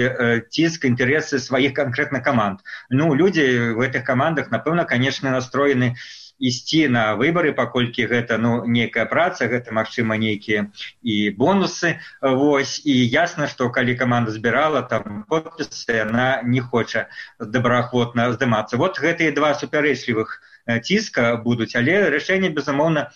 ціск 0.51 0.85
інтарэсы 0.85 1.39
сваіх 1.39 1.75
канкрэтных 1.75 2.23
каманд. 2.23 2.61
Ну 2.91 3.15
людзі 3.15 3.75
в 3.75 3.85
гэтых 3.85 4.05
камандах 4.05 4.51
напэўна 4.51 4.85
канешне 4.85 5.31
настроены 5.31 5.95
на 5.95 6.24
ісці 6.39 6.89
на 6.89 7.15
выбары 7.21 7.53
паколькі 7.55 8.07
гэта 8.11 8.39
ну 8.39 8.65
некая 8.67 9.05
праца 9.07 9.47
гэта 9.51 9.73
магчыма 9.73 10.17
нейкія 10.19 10.71
і 11.03 11.31
бонусы. 11.39 11.99
Вось 12.21 12.81
і 12.85 12.95
ясна 12.95 13.49
што 13.49 13.71
калі 13.71 13.95
каманда 13.95 14.35
збірала 14.35 14.83
там 14.83 15.25
подпісы 15.29 16.01
яна 16.01 16.43
не 16.43 16.61
хоча 16.61 17.07
добраахвотна 17.39 18.33
здымацца. 18.35 18.77
Вот 18.77 18.99
гэтыя 18.99 19.35
два 19.35 19.55
супярэчлівых 19.55 20.41
ціска 20.67 21.37
будуць 21.45 21.73
але 21.81 21.97
рашэнне 22.15 22.51
безумоўна 22.57 23.11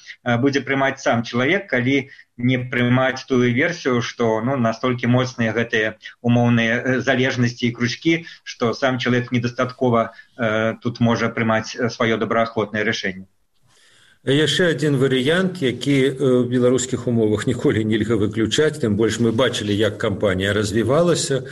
будзе 0.44 0.60
прымаць 0.68 1.00
сам 1.04 1.22
чалавек 1.22 1.66
калі 1.70 1.96
не 2.38 2.58
прымаць 2.72 3.24
тую 3.30 3.48
версію 3.54 4.02
што 4.10 4.40
ну 4.48 4.56
настолькі 4.56 5.10
моцныя 5.14 5.54
гэтыя 5.56 5.96
умоўныя 6.20 7.00
залежнасці 7.08 7.66
і 7.68 7.74
кружкі 7.80 8.14
што 8.44 8.74
сам 8.74 8.98
чалавек 8.98 9.32
недастаткова 9.32 10.12
э, 10.12 10.74
тут 10.82 11.00
можа 11.00 11.28
прымаць 11.28 11.74
сваё 11.96 12.20
добраахвотнае 12.22 12.84
рашэнне 12.84 13.26
яшчэ 14.26 14.74
адзін 14.74 14.98
варыянт 14.98 15.62
які 15.62 15.96
ў 16.10 16.44
беларускіх 16.50 17.06
умовах 17.06 17.46
ніколі 17.46 17.84
нельга 17.84 18.18
выключаць 18.18 18.82
тым 18.82 18.96
больш 18.98 19.20
мы 19.22 19.32
бачылі 19.32 19.72
як 19.72 19.98
кампанія 19.98 20.52
развівалася. 20.52 21.46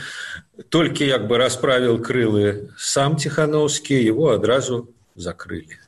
Толькі 0.69 1.07
як 1.07 1.27
бы 1.27 1.37
расправіў 1.37 2.03
крылы 2.03 2.69
сам 2.77 3.17
ціхановскі 3.17 3.95
его 3.95 4.35
адразу 4.35 4.89
закрылі. 5.15 5.79
э, 5.79 5.86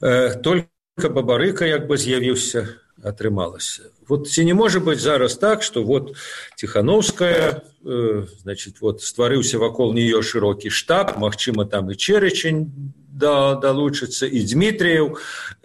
только 0.00 0.68
бабарыка 1.08 1.66
як 1.66 1.86
бы 1.86 1.96
з'явіўся 1.96 2.68
атрымалася. 3.02 3.90
Вот 4.08 4.28
ці 4.28 4.44
не 4.44 4.54
можа 4.54 4.80
быть 4.80 4.98
зараз 4.98 5.36
так 5.36 5.62
что 5.62 5.84
вот 5.84 6.16
тихохановская 6.56 7.62
э, 7.84 8.26
значит 8.42 8.80
вот 8.80 9.02
стварыўся 9.02 9.58
вакол 9.58 9.92
нее 9.92 10.22
шырокі 10.22 10.70
штаб 10.70 11.18
Мачыма 11.18 11.66
там 11.66 11.90
і 11.90 11.94
чэрычень 11.94 12.72
да 13.18 13.54
далучыцца 13.62 14.26
і 14.26 14.42
дмітрыяў 14.52 15.18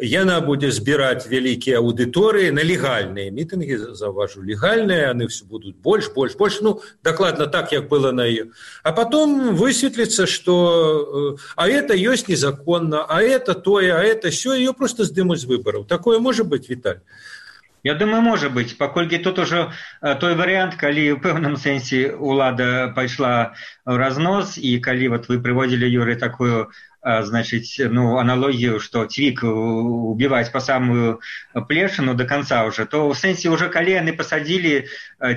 яна 0.10 0.40
будзе 0.46 0.72
збіраць 0.74 1.30
вялікія 1.30 1.82
аўдыторыі 1.82 2.54
на 2.58 2.66
легальныя 2.66 3.30
мітынгі 3.30 3.78
заўважу 4.00 4.42
легальныя 4.42 5.14
яны 5.14 5.30
все 5.30 5.46
будуць 5.46 5.76
больш 5.90 6.10
больш 6.16 6.36
больш 6.40 6.60
ну 6.62 6.80
дакладна 7.04 7.48
так 7.48 7.72
як 7.72 7.88
было 7.90 8.12
на 8.12 8.26
ее 8.26 8.50
а 8.84 8.92
потом 8.92 9.56
высветліцца 9.56 10.26
что 10.26 11.38
э, 11.38 11.42
а 11.56 11.70
это 11.70 11.94
ёсць 11.94 12.28
незаконна 12.28 13.06
а 13.06 13.22
это 13.22 13.54
тое 13.54 13.94
а 13.94 14.02
это 14.02 14.30
все 14.30 14.54
ее 14.54 14.74
просто 14.74 15.06
здымуць 15.06 15.46
выбараў 15.46 15.86
такое 15.86 16.20
можа 16.20 16.44
быть 16.44 16.70
віталь 16.70 17.02
Я 17.84 17.96
думаю 17.96 18.22
можа 18.22 18.50
быть. 18.50 18.78
Паколькі 18.78 19.18
тут 19.18 19.40
ужо 19.40 19.74
той 20.00 20.36
варыянт 20.40 20.80
калі 20.80 21.04
ў 21.04 21.20
пэўным 21.20 21.60
сэнсе 21.60 22.16
ўлада 22.16 22.96
пайшла 22.96 23.60
разнос 23.84 24.56
і 24.56 24.80
калі 24.80 25.12
вот 25.12 25.28
вы 25.28 25.44
прыводзілі 25.44 25.92
юры 25.92 26.16
такую 26.16 26.72
значыць 27.04 27.84
ну 27.92 28.18
аналогію 28.18 28.80
што 28.80 29.04
цвік 29.06 29.44
убіваць 29.44 30.52
па 30.56 30.62
самую 30.64 31.20
плешану 31.68 32.16
до 32.16 32.26
конца 32.26 32.64
уже 32.64 32.86
то 32.86 33.12
ў 33.12 33.20
сэнсе 33.20 33.52
уже 33.52 33.68
калі 33.68 34.00
яны 34.00 34.16
пасадзілі 34.16 34.88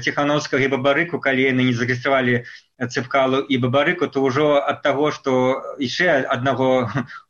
ціхановскага 0.06 0.62
і 0.62 0.72
бабарыку 0.78 1.18
калі 1.18 1.42
яны 1.50 1.66
не 1.66 1.74
зарэгістравалі 1.74 2.46
цыпкалу 2.78 3.42
і 3.50 3.58
бабарыку 3.58 4.06
то 4.06 4.22
ўжо 4.22 4.62
ад 4.62 4.82
таго 4.86 5.10
што 5.10 5.34
яшчэ 5.82 6.22
аднаго 6.30 6.86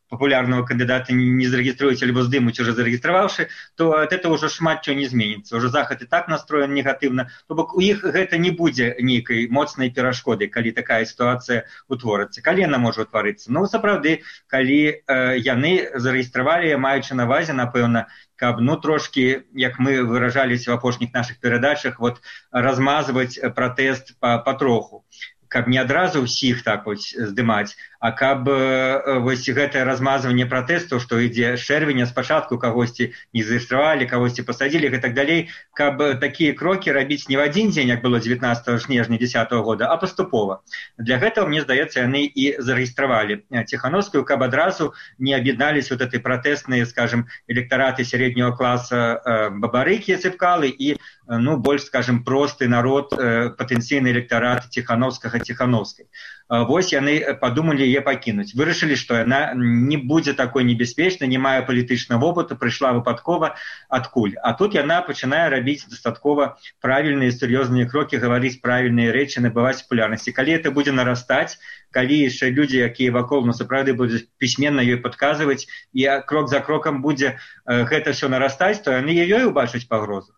популярного 0.08 0.64
кандидата 0.64 1.12
не 1.12 1.46
зарегистрируете 1.46 2.06
либо 2.06 2.22
сдымуть 2.22 2.60
уже 2.60 2.72
зарегистрировавши 2.72 3.48
то 3.76 3.92
от 3.92 4.12
этого 4.12 4.34
уже 4.34 4.48
шмат 4.48 4.82
чего 4.82 4.96
не 4.96 5.04
изменится 5.04 5.56
уже 5.56 5.68
заход 5.68 6.02
и 6.02 6.06
так 6.06 6.28
настроен 6.28 6.74
негативно. 6.74 7.30
То 7.48 7.54
бок 7.54 7.74
у 7.74 7.80
іх 7.80 8.04
гэта 8.04 8.38
не 8.38 8.50
будзе 8.50 8.94
нейкай 8.98 9.48
моцнай 9.48 9.90
перашкоды 9.90 10.48
калі 10.48 10.72
такая 10.72 11.04
ситуация 11.04 11.66
утворыцца. 11.88 12.42
Колена 12.42 12.78
может 12.78 13.08
утварыцца. 13.08 13.52
Но 13.52 13.66
сапраўды 13.66 14.22
калі 14.46 15.02
э, 15.06 15.38
яны 15.38 15.90
зарегістравалі 15.94 16.76
маючы 16.76 17.14
навазе 17.14 17.52
напэўна 17.52 18.06
каб 18.36 18.60
ну 18.60 18.76
трошки 18.76 19.44
як 19.54 19.78
мы 19.78 20.04
выражались 20.04 20.68
в 20.68 20.72
апошніх 20.72 21.12
наших 21.12 21.40
перадачах 21.40 21.98
вот 21.98 22.20
размазывать 22.50 23.40
пратэст 23.54 24.18
по 24.20 24.38
патроху 24.38 25.04
каб 25.48 25.68
не 25.68 25.78
адразу 25.78 26.24
ўсіх 26.26 26.62
так 26.66 26.86
вось 26.86 27.12
здымаць 27.14 27.74
А 27.98 28.12
каб 28.12 28.48
э, 28.48 29.18
вось 29.18 29.48
гэтае 29.48 29.84
размазванне 29.88 30.44
пратэсту 30.46 31.00
што 31.00 31.18
ідзе 31.18 31.56
чэрвеня 31.56 32.04
спачатку 32.06 32.58
кагосьці 32.60 33.08
не 33.32 33.42
зарэгістравалі 33.42 34.06
кагосьці 34.06 34.44
пасадзілі 34.44 34.92
і 34.92 35.00
так 35.00 35.16
далей 35.16 35.48
каб 35.72 35.98
такія 36.20 36.52
крокі 36.52 36.92
рабіць 36.92 37.26
не 37.32 37.40
ў 37.40 37.48
адзін 37.48 37.72
дзень 37.72 37.90
як 37.90 38.04
было 38.04 38.20
19 38.20 38.82
снежня 38.82 39.18
10 39.18 39.50
-го 39.52 39.62
года 39.62 39.88
а 39.88 39.96
паступова. 39.96 40.60
Для 40.98 41.18
гэтага 41.18 41.48
мне 41.48 41.64
здаецца 41.64 42.04
яны 42.04 42.28
і 42.28 42.60
зарэгістравалі 42.60 43.42
ціхановскую 43.66 44.24
каб 44.24 44.42
адразу 44.42 44.92
не 45.18 45.32
аб'яднались 45.32 45.90
вот 45.90 46.00
этой 46.00 46.20
пратэсныя 46.20 46.84
скажем 46.84 47.26
электараты 47.48 48.04
сярэдняго 48.04 48.56
класа 48.56 49.18
э, 49.24 49.50
бабарыкі 49.50 50.20
цыпкалы 50.20 50.68
і 50.68 51.00
ну 51.26 51.56
больш 51.56 51.82
скажем 51.82 52.22
просты 52.24 52.68
народ 52.68 53.12
э, 53.12 53.50
патэнцыйны 53.58 54.10
электарат 54.14 54.70
ціхановскага 54.70 55.40
ціхановскай 55.40 56.06
вось 56.48 56.92
яны 56.94 57.18
падумалі 57.40 57.82
яе 57.82 58.00
пакінуць 58.06 58.54
вырашылі 58.54 58.94
што 58.94 59.18
яна 59.18 59.50
не 59.58 59.98
будзе 59.98 60.34
такой 60.38 60.62
небяспечнай 60.62 61.26
не 61.26 61.38
мае 61.42 61.66
палітычнага 61.66 62.22
вопыту 62.22 62.54
прыйшла 62.54 62.92
выпадкова 62.94 63.56
адкуль 63.90 64.38
а 64.38 64.54
тут 64.54 64.78
яна 64.78 65.00
пачынае 65.02 65.50
рабіць 65.50 65.90
дастаткова 65.90 66.54
правільныя 66.78 67.34
сур'ёзныя 67.34 67.90
крокі 67.90 68.22
гаварыць 68.22 68.62
правільныя 68.62 69.10
рэчы 69.10 69.42
набываць 69.42 69.82
папулярнасці 69.82 70.30
калі 70.38 70.54
это 70.54 70.70
будзе 70.70 70.94
нарастаць 70.94 71.58
калі 71.90 72.22
яшчэ 72.22 72.54
людзі 72.54 72.86
якія 72.86 73.10
вакол 73.10 73.42
на 73.50 73.58
сапраўды 73.58 73.98
будуць 73.98 74.22
пісьменна 74.38 74.86
ёй 74.86 75.02
падказваць 75.02 75.66
і 75.90 76.06
крок 76.30 76.54
за 76.54 76.62
крокам 76.62 77.02
будзе 77.02 77.38
гэта 77.66 78.14
все 78.14 78.30
нарастаць 78.30 78.78
то 78.86 78.94
яны 78.94 79.18
ёй 79.18 79.50
убачыць 79.50 79.88
пагрозу 79.90 80.35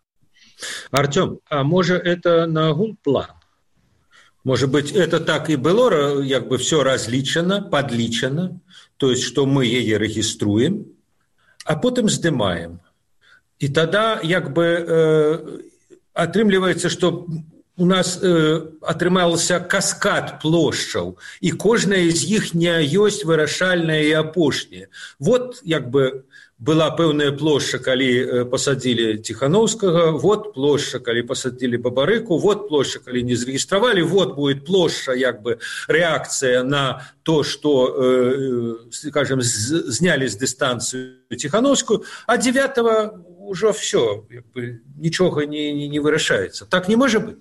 артём 0.91 1.41
а 1.49 1.63
можа 1.65 1.97
это 1.97 2.47
нагул 2.47 2.97
план 3.03 3.29
Может 4.45 4.71
быть, 4.71 4.93
это 4.93 5.21
так 5.21 5.51
и 5.51 5.57
было, 5.57 6.25
как 6.27 6.49
бы 6.49 6.57
все 6.57 6.83
различено, 6.83 7.61
подличено, 7.61 8.61
то 8.97 9.11
есть, 9.11 9.23
что 9.23 9.45
мы 9.45 9.67
ее 9.67 9.99
региструем, 9.99 10.87
а 11.65 11.77
потом 11.77 12.09
сдымаем. 12.09 12.81
И 13.59 13.69
тогда, 13.69 14.17
как 14.17 14.53
бы, 14.55 14.65
э, 14.65 15.59
атрымліваецца, 16.15 16.89
что 16.89 17.27
у 17.77 17.87
нас 17.87 18.19
э, 18.21 18.73
атрымалася 18.83 19.61
каскад 19.61 20.41
плошчаў 20.43 21.15
і 21.41 21.51
кожная 21.55 22.11
з 22.11 22.27
іх 22.27 22.55
не 22.55 22.75
ёсць 22.83 23.23
вырашальная 23.23 24.03
і 24.03 24.13
апошняя 24.19 24.91
вот 25.23 25.63
як 25.63 25.87
бы 25.87 26.27
была 26.59 26.91
пэўная 26.91 27.31
плошча 27.33 27.79
калі 27.79 28.11
э, 28.11 28.45
пасадзілі 28.51 29.23
ціхановскага 29.23 30.11
вот 30.19 30.55
плошча 30.55 30.99
калі 30.99 31.23
пасадзілі 31.23 31.79
бабарыку 31.79 32.39
вот 32.39 32.69
плошча 32.69 32.99
калі 32.99 33.23
не 33.23 33.37
зарэгістравалі 33.37 34.03
вот 34.03 34.35
будет 34.35 34.67
плошча 34.67 35.15
як 35.15 35.43
бы 35.43 35.59
рэакцыя 35.87 36.63
на 36.63 37.07
то 37.23 37.45
что 37.45 37.95
э, 37.95 38.91
скажем 38.91 39.39
знялі 39.43 40.27
з 40.27 40.35
дыстанцыю 40.35 41.31
ціхановскую 41.31 42.03
а 42.27 42.37
9 42.37 42.79
ўжо 43.49 43.73
все 43.73 44.25
нічога 44.97 45.47
не, 45.47 45.73
не, 45.73 45.89
не 45.89 46.01
вырашаецца. 46.01 46.67
Так 46.67 46.89
не 46.89 46.97
можа 46.97 47.21
быть 47.21 47.39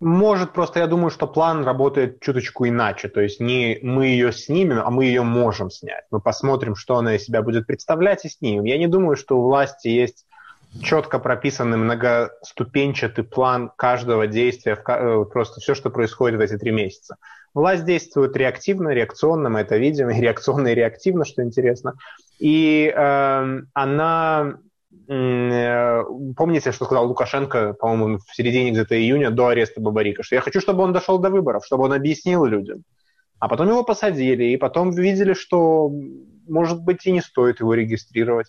Может, 0.00 0.52
просто 0.52 0.80
я 0.80 0.86
думаю, 0.86 1.10
что 1.10 1.26
план 1.26 1.64
работает 1.64 2.20
чуточку 2.20 2.66
иначе. 2.66 3.08
То 3.08 3.20
есть 3.20 3.40
не 3.40 3.78
мы 3.82 4.06
ее 4.06 4.32
снимем, 4.32 4.80
а 4.84 4.90
мы 4.90 5.06
ее 5.06 5.22
можем 5.22 5.70
снять. 5.70 6.04
Мы 6.10 6.20
посмотрим, 6.20 6.74
что 6.74 6.96
она 6.96 7.16
из 7.16 7.24
себя 7.24 7.42
будет 7.42 7.66
представлять 7.66 8.24
и 8.24 8.28
снимем. 8.28 8.64
Я 8.64 8.78
не 8.78 8.86
думаю, 8.86 9.16
что 9.16 9.38
у 9.38 9.42
власти 9.42 9.88
есть 9.88 10.26
четко 10.82 11.18
прописанный 11.18 11.76
многоступенчатый 11.76 13.24
план 13.24 13.70
каждого 13.76 14.26
действия, 14.26 14.76
э, 14.86 15.24
просто 15.30 15.60
все, 15.60 15.74
что 15.74 15.90
происходит 15.90 16.38
в 16.38 16.42
эти 16.42 16.58
три 16.58 16.72
месяца. 16.72 17.16
Власть 17.54 17.84
действует 17.84 18.36
реактивно, 18.36 18.88
реакционно, 18.88 19.48
мы 19.48 19.60
это 19.60 19.76
видим, 19.76 20.10
и 20.10 20.20
реакционно, 20.20 20.68
и 20.68 20.74
реактивно, 20.74 21.24
что 21.24 21.42
интересно. 21.42 21.94
И 22.40 22.92
э, 22.94 23.60
она 23.72 24.58
помните, 25.06 26.72
что 26.72 26.84
сказал 26.84 27.06
Лукашенко, 27.06 27.74
по-моему, 27.74 28.18
в 28.18 28.34
середине 28.34 28.70
где-то 28.70 28.98
июня 28.98 29.30
до 29.30 29.48
ареста 29.48 29.80
Бабарика, 29.80 30.22
что 30.22 30.34
я 30.34 30.40
хочу, 30.40 30.60
чтобы 30.60 30.82
он 30.82 30.92
дошел 30.92 31.18
до 31.18 31.30
выборов, 31.30 31.64
чтобы 31.64 31.84
он 31.84 31.92
объяснил 31.92 32.44
людям. 32.44 32.84
А 33.38 33.48
потом 33.48 33.68
его 33.68 33.84
посадили, 33.84 34.44
и 34.44 34.56
потом 34.56 34.92
видели, 34.92 35.34
что, 35.34 35.90
может 36.48 36.80
быть, 36.82 37.04
и 37.06 37.12
не 37.12 37.20
стоит 37.20 37.60
его 37.60 37.74
регистрировать. 37.74 38.46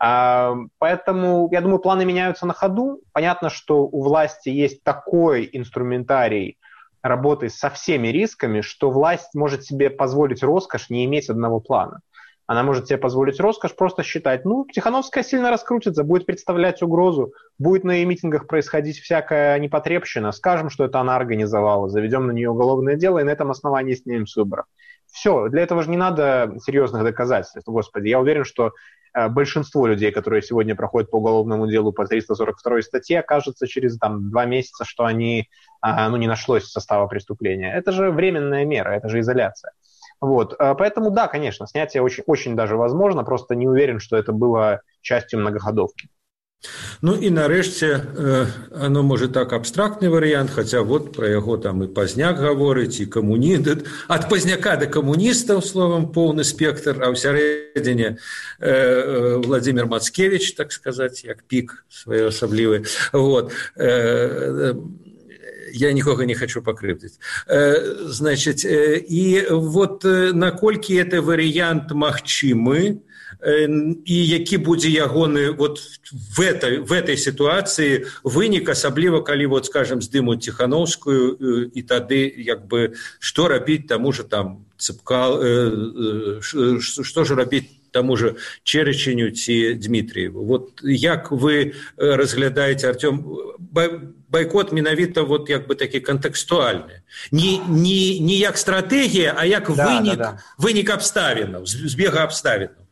А, 0.00 0.54
поэтому, 0.78 1.48
я 1.50 1.60
думаю, 1.60 1.80
планы 1.80 2.04
меняются 2.04 2.46
на 2.46 2.54
ходу. 2.54 3.02
Понятно, 3.12 3.50
что 3.50 3.82
у 3.82 4.02
власти 4.02 4.48
есть 4.48 4.82
такой 4.84 5.48
инструментарий 5.52 6.56
работы 7.02 7.48
со 7.48 7.70
всеми 7.70 8.08
рисками, 8.08 8.60
что 8.60 8.90
власть 8.90 9.34
может 9.34 9.64
себе 9.64 9.90
позволить 9.90 10.42
роскошь 10.42 10.90
не 10.90 11.04
иметь 11.04 11.28
одного 11.28 11.60
плана. 11.60 12.00
Она 12.48 12.62
может 12.62 12.86
себе 12.86 12.96
позволить 12.96 13.40
роскошь 13.40 13.76
просто 13.76 14.02
считать, 14.02 14.46
ну, 14.46 14.66
Тихановская 14.72 15.22
сильно 15.22 15.50
раскрутится, 15.50 16.02
будет 16.02 16.24
представлять 16.24 16.82
угрозу, 16.82 17.34
будет 17.58 17.84
на 17.84 17.90
ее 17.90 18.06
митингах 18.06 18.46
происходить 18.46 18.98
всякая 18.98 19.58
непотребщина, 19.58 20.32
скажем, 20.32 20.70
что 20.70 20.84
это 20.86 20.98
она 20.98 21.14
организовала, 21.14 21.90
заведем 21.90 22.26
на 22.26 22.32
нее 22.32 22.48
уголовное 22.48 22.96
дело 22.96 23.18
и 23.18 23.22
на 23.22 23.28
этом 23.28 23.50
основании 23.50 23.94
снимем 23.94 24.26
с 24.26 24.34
выборов. 24.34 24.64
Все, 25.12 25.48
для 25.48 25.60
этого 25.60 25.82
же 25.82 25.90
не 25.90 25.98
надо 25.98 26.54
серьезных 26.64 27.04
доказательств. 27.04 27.68
Господи, 27.68 28.08
я 28.08 28.18
уверен, 28.18 28.44
что 28.44 28.72
э, 29.12 29.28
большинство 29.28 29.86
людей, 29.86 30.10
которые 30.10 30.40
сегодня 30.40 30.74
проходят 30.74 31.10
по 31.10 31.16
уголовному 31.16 31.66
делу 31.66 31.92
по 31.92 32.06
342 32.06 32.80
статье, 32.80 33.20
окажется 33.20 33.66
через 33.66 33.98
там, 33.98 34.30
два 34.30 34.46
месяца, 34.46 34.86
что 34.86 35.04
они, 35.04 35.50
ну, 35.82 36.16
не 36.16 36.26
нашлось 36.26 36.70
состава 36.70 37.08
преступления. 37.08 37.74
Это 37.74 37.92
же 37.92 38.10
временная 38.10 38.64
мера, 38.64 38.92
это 38.92 39.10
же 39.10 39.20
изоляция. 39.20 39.72
Вот. 40.20 40.56
Поэтому 40.58 41.10
да, 41.10 41.28
конечно, 41.28 41.66
снятие 41.66 42.02
очень, 42.02 42.24
очень 42.26 42.56
даже 42.56 42.76
возможно, 42.76 43.24
просто 43.24 43.54
не 43.54 43.68
уверен, 43.68 44.00
что 44.00 44.16
это 44.16 44.32
было 44.32 44.82
частью 45.00 45.40
многоходовки. 45.40 46.08
Ну 47.06 47.14
і 47.14 47.30
нарэшце 47.30 47.88
оно 48.74 49.04
можа 49.06 49.28
так 49.30 49.52
абстрактны 49.54 50.10
варыянт 50.10 50.50
хаця 50.50 50.82
вот 50.82 51.14
пра 51.14 51.30
яго 51.30 51.54
там 51.62 51.84
і 51.84 51.88
пазняк 51.94 52.42
гаворыць 52.42 52.98
і 52.98 53.06
камуніт 53.06 53.86
ад 54.10 54.26
пазняка 54.26 54.74
да 54.74 54.90
камуністаў 54.90 55.62
словам 55.62 56.10
поўны 56.10 56.42
спектр 56.42 56.98
а 56.98 57.14
ў 57.14 57.14
сярэдзіне 57.14 58.18
владимир 59.46 59.86
мацкевич 59.86 60.58
так 60.58 60.74
сказаць 60.74 61.22
як 61.22 61.46
пік 61.46 61.86
своеасаблівы 61.86 62.90
вот 63.14 63.54
я 65.72 65.92
нікога 65.92 66.24
не 66.24 66.34
хочу 66.34 66.62
пакрыўдзіць 66.62 67.18
э, 67.46 68.08
значит 68.08 68.64
э, 68.64 68.98
і 68.98 69.46
вот 69.50 70.04
э, 70.04 70.32
наколькі 70.32 70.94
это 70.94 71.22
варыянт 71.22 71.92
магчымы 71.92 73.00
і 73.38 74.16
які 74.26 74.56
будзе 74.58 74.90
ягоны 74.90 75.52
вот 75.52 75.78
в 76.10 76.40
этой 76.40 76.80
в 76.82 76.90
этой 76.90 77.16
сітуацыі 77.16 78.10
вынік 78.24 78.68
асабліва 78.68 79.22
калі 79.22 79.46
вот 79.46 79.66
скажем 79.66 80.02
здымуць 80.02 80.42
ціхановскую 80.42 81.70
і 81.70 81.82
тады 81.82 82.26
як 82.34 82.66
бы 82.66 82.98
што 83.20 83.46
рабіць 83.46 83.86
таму 83.86 84.12
же 84.12 84.24
там 84.24 84.66
цыпкал 84.74 85.38
што 86.42 87.24
ж 87.24 87.34
рабіць 87.38 87.77
тому 87.90 88.16
же 88.16 88.36
череченю 88.62 89.30
ці 89.30 89.74
дмитриеву 89.74 90.44
вот 90.44 90.80
як 90.82 91.32
вы 91.32 91.74
разглядаете 91.96 92.88
артем 92.88 93.24
байкот 94.28 94.72
менавіта 94.72 95.22
вот 95.22 95.50
як 95.50 95.68
бы 95.68 95.74
такі 95.74 96.00
кантэкстуальны 96.00 97.02
не 97.32 97.58
не 97.68 98.18
не 98.20 98.34
як 98.34 98.58
стратегія 98.58 99.34
а 99.36 99.44
як 99.44 99.70
да, 99.70 99.86
вынік 99.86 100.16
да, 100.16 100.24
да. 100.36 100.38
вынік 100.58 100.90
абставінаў 100.90 101.66
збега 101.66 102.24
абставінаў 102.24 102.88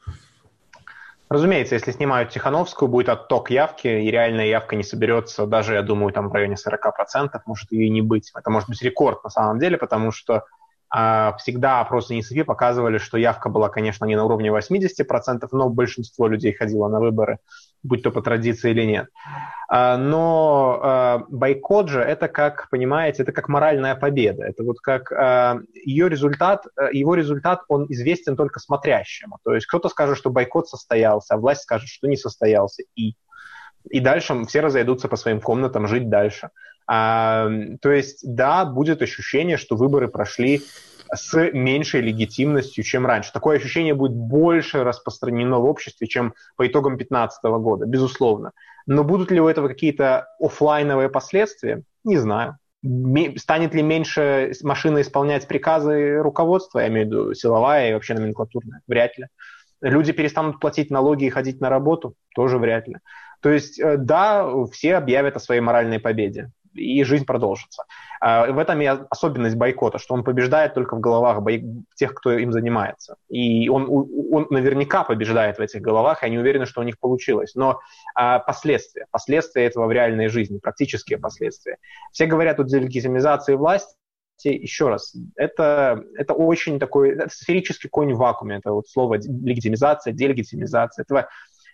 Разумеется, 1.28 1.74
если 1.74 1.90
снимают 1.90 2.30
Тихановскую, 2.30 2.88
будет 2.88 3.08
отток 3.08 3.50
явки, 3.50 3.88
и 3.88 4.10
реальная 4.12 4.46
явка 4.46 4.76
не 4.76 4.84
соберется 4.84 5.46
даже, 5.46 5.74
я 5.74 5.82
думаю, 5.82 6.12
там 6.12 6.28
в 6.28 6.32
районе 6.32 6.54
40%, 6.54 7.40
может 7.46 7.72
ее 7.72 7.86
и 7.86 7.90
не 7.90 8.00
быть. 8.00 8.30
Это 8.32 8.48
может 8.50 8.68
быть 8.68 8.80
рекорд 8.82 9.24
на 9.24 9.30
самом 9.30 9.58
деле, 9.58 9.76
потому 9.76 10.12
что 10.12 10.44
всегда 10.90 11.80
опросы 11.80 12.14
НИСВИ 12.14 12.42
показывали, 12.44 12.98
что 12.98 13.18
явка 13.18 13.48
была, 13.48 13.68
конечно, 13.68 14.04
не 14.04 14.16
на 14.16 14.24
уровне 14.24 14.50
80%, 14.50 15.48
но 15.52 15.68
большинство 15.68 16.28
людей 16.28 16.52
ходило 16.52 16.88
на 16.88 17.00
выборы, 17.00 17.38
будь 17.82 18.02
то 18.02 18.10
по 18.10 18.22
традиции 18.22 18.70
или 18.70 18.84
нет. 18.84 19.08
А, 19.68 19.96
но 19.96 20.80
а, 20.82 21.24
бойкот 21.28 21.88
же 21.88 22.00
это, 22.00 22.28
как 22.28 22.68
понимаете, 22.70 23.24
это 23.24 23.32
как 23.32 23.48
моральная 23.48 23.96
победа. 23.96 24.44
Это 24.44 24.62
вот 24.62 24.78
как 24.80 25.10
ее 25.74 26.08
результат, 26.08 26.66
его 26.92 27.14
результат, 27.14 27.62
он 27.68 27.86
известен 27.88 28.36
только 28.36 28.60
смотрящему. 28.60 29.38
То 29.44 29.54
есть 29.54 29.66
кто-то 29.66 29.88
скажет, 29.88 30.16
что 30.16 30.30
бойкот 30.30 30.68
состоялся, 30.68 31.34
а 31.34 31.38
власть 31.38 31.62
скажет, 31.62 31.88
что 31.88 32.06
не 32.06 32.16
состоялся. 32.16 32.84
И, 32.94 33.14
и 33.90 34.00
дальше 34.00 34.44
все 34.46 34.60
разойдутся 34.60 35.08
по 35.08 35.16
своим 35.16 35.40
комнатам 35.40 35.88
жить 35.88 36.08
дальше. 36.08 36.50
А, 36.86 37.48
то 37.80 37.90
есть, 37.90 38.20
да, 38.22 38.64
будет 38.64 39.02
ощущение, 39.02 39.56
что 39.56 39.76
выборы 39.76 40.08
прошли 40.08 40.62
с 41.12 41.50
меньшей 41.52 42.00
легитимностью, 42.00 42.84
чем 42.84 43.06
раньше. 43.06 43.32
Такое 43.32 43.58
ощущение 43.58 43.94
будет 43.94 44.12
больше 44.12 44.84
распространено 44.84 45.58
в 45.58 45.64
обществе, 45.64 46.06
чем 46.06 46.34
по 46.56 46.66
итогам 46.66 46.92
2015 46.92 47.42
года, 47.44 47.86
безусловно. 47.86 48.52
Но 48.86 49.04
будут 49.04 49.30
ли 49.30 49.40
у 49.40 49.48
этого 49.48 49.68
какие-то 49.68 50.28
офлайновые 50.40 51.08
последствия? 51.08 51.82
Не 52.04 52.18
знаю. 52.18 52.58
Станет 53.36 53.74
ли 53.74 53.82
меньше 53.82 54.52
машина 54.62 55.00
исполнять 55.00 55.48
приказы 55.48 56.18
руководства, 56.18 56.80
я 56.80 56.88
имею 56.88 57.06
в 57.06 57.10
виду 57.10 57.34
силовая 57.34 57.90
и 57.90 57.94
вообще 57.94 58.14
номенклатурная? 58.14 58.80
Вряд 58.86 59.18
ли. 59.18 59.26
Люди 59.80 60.12
перестанут 60.12 60.60
платить 60.60 60.90
налоги 60.90 61.24
и 61.24 61.30
ходить 61.30 61.60
на 61.60 61.68
работу? 61.68 62.14
Тоже 62.34 62.58
вряд 62.58 62.86
ли. 62.86 62.96
То 63.42 63.50
есть, 63.50 63.78
э, 63.78 63.96
да, 63.96 64.48
все 64.72 64.96
объявят 64.96 65.36
о 65.36 65.40
своей 65.40 65.60
моральной 65.60 65.98
победе 65.98 66.50
и 66.76 67.02
жизнь 67.04 67.24
продолжится. 67.24 67.84
А, 68.20 68.50
в 68.50 68.58
этом 68.58 68.80
и 68.80 68.86
особенность 68.86 69.56
бойкота, 69.56 69.98
что 69.98 70.14
он 70.14 70.24
побеждает 70.24 70.74
только 70.74 70.96
в 70.96 71.00
головах 71.00 71.42
тех, 71.94 72.14
кто 72.14 72.32
им 72.32 72.52
занимается. 72.52 73.16
И 73.28 73.68
он, 73.68 73.88
он 73.88 74.46
наверняка 74.50 75.04
побеждает 75.04 75.58
в 75.58 75.60
этих 75.60 75.80
головах, 75.80 76.22
и 76.22 76.26
они 76.26 76.38
уверены, 76.38 76.66
что 76.66 76.80
у 76.80 76.84
них 76.84 76.98
получилось. 76.98 77.54
Но 77.54 77.80
а, 78.14 78.38
последствия, 78.38 79.06
последствия 79.10 79.64
этого 79.64 79.86
в 79.86 79.92
реальной 79.92 80.28
жизни, 80.28 80.58
практические 80.58 81.18
последствия. 81.18 81.78
Все 82.12 82.26
говорят 82.26 82.60
о 82.60 82.64
делегитимизации 82.64 83.54
власти, 83.54 83.96
еще 84.44 84.88
раз, 84.88 85.14
это, 85.34 86.04
это 86.14 86.34
очень 86.34 86.78
такой 86.78 87.10
это 87.12 87.28
сферический 87.30 87.88
конь 87.88 88.12
в 88.12 88.18
вакууме, 88.18 88.56
это 88.56 88.72
вот 88.72 88.88
слово 88.88 89.14
легитимизация, 89.14 90.12
делегитимизация, 90.12 91.04
этого, 91.04 91.28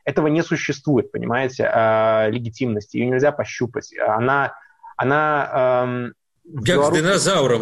этого 0.05 0.29
не 0.29 0.43
существует, 0.43 1.11
понимаете, 1.11 1.65
а, 1.65 2.29
легитимности, 2.29 2.99
ее 2.99 3.07
нельзя 3.07 3.33
пощупать, 3.33 3.93
она 3.99 4.55
она 4.98 5.84
эм, 5.84 6.14
Як 6.46 6.64
Беларусь... 6.64 7.00
з 7.00 7.02
динозавром 7.02 7.62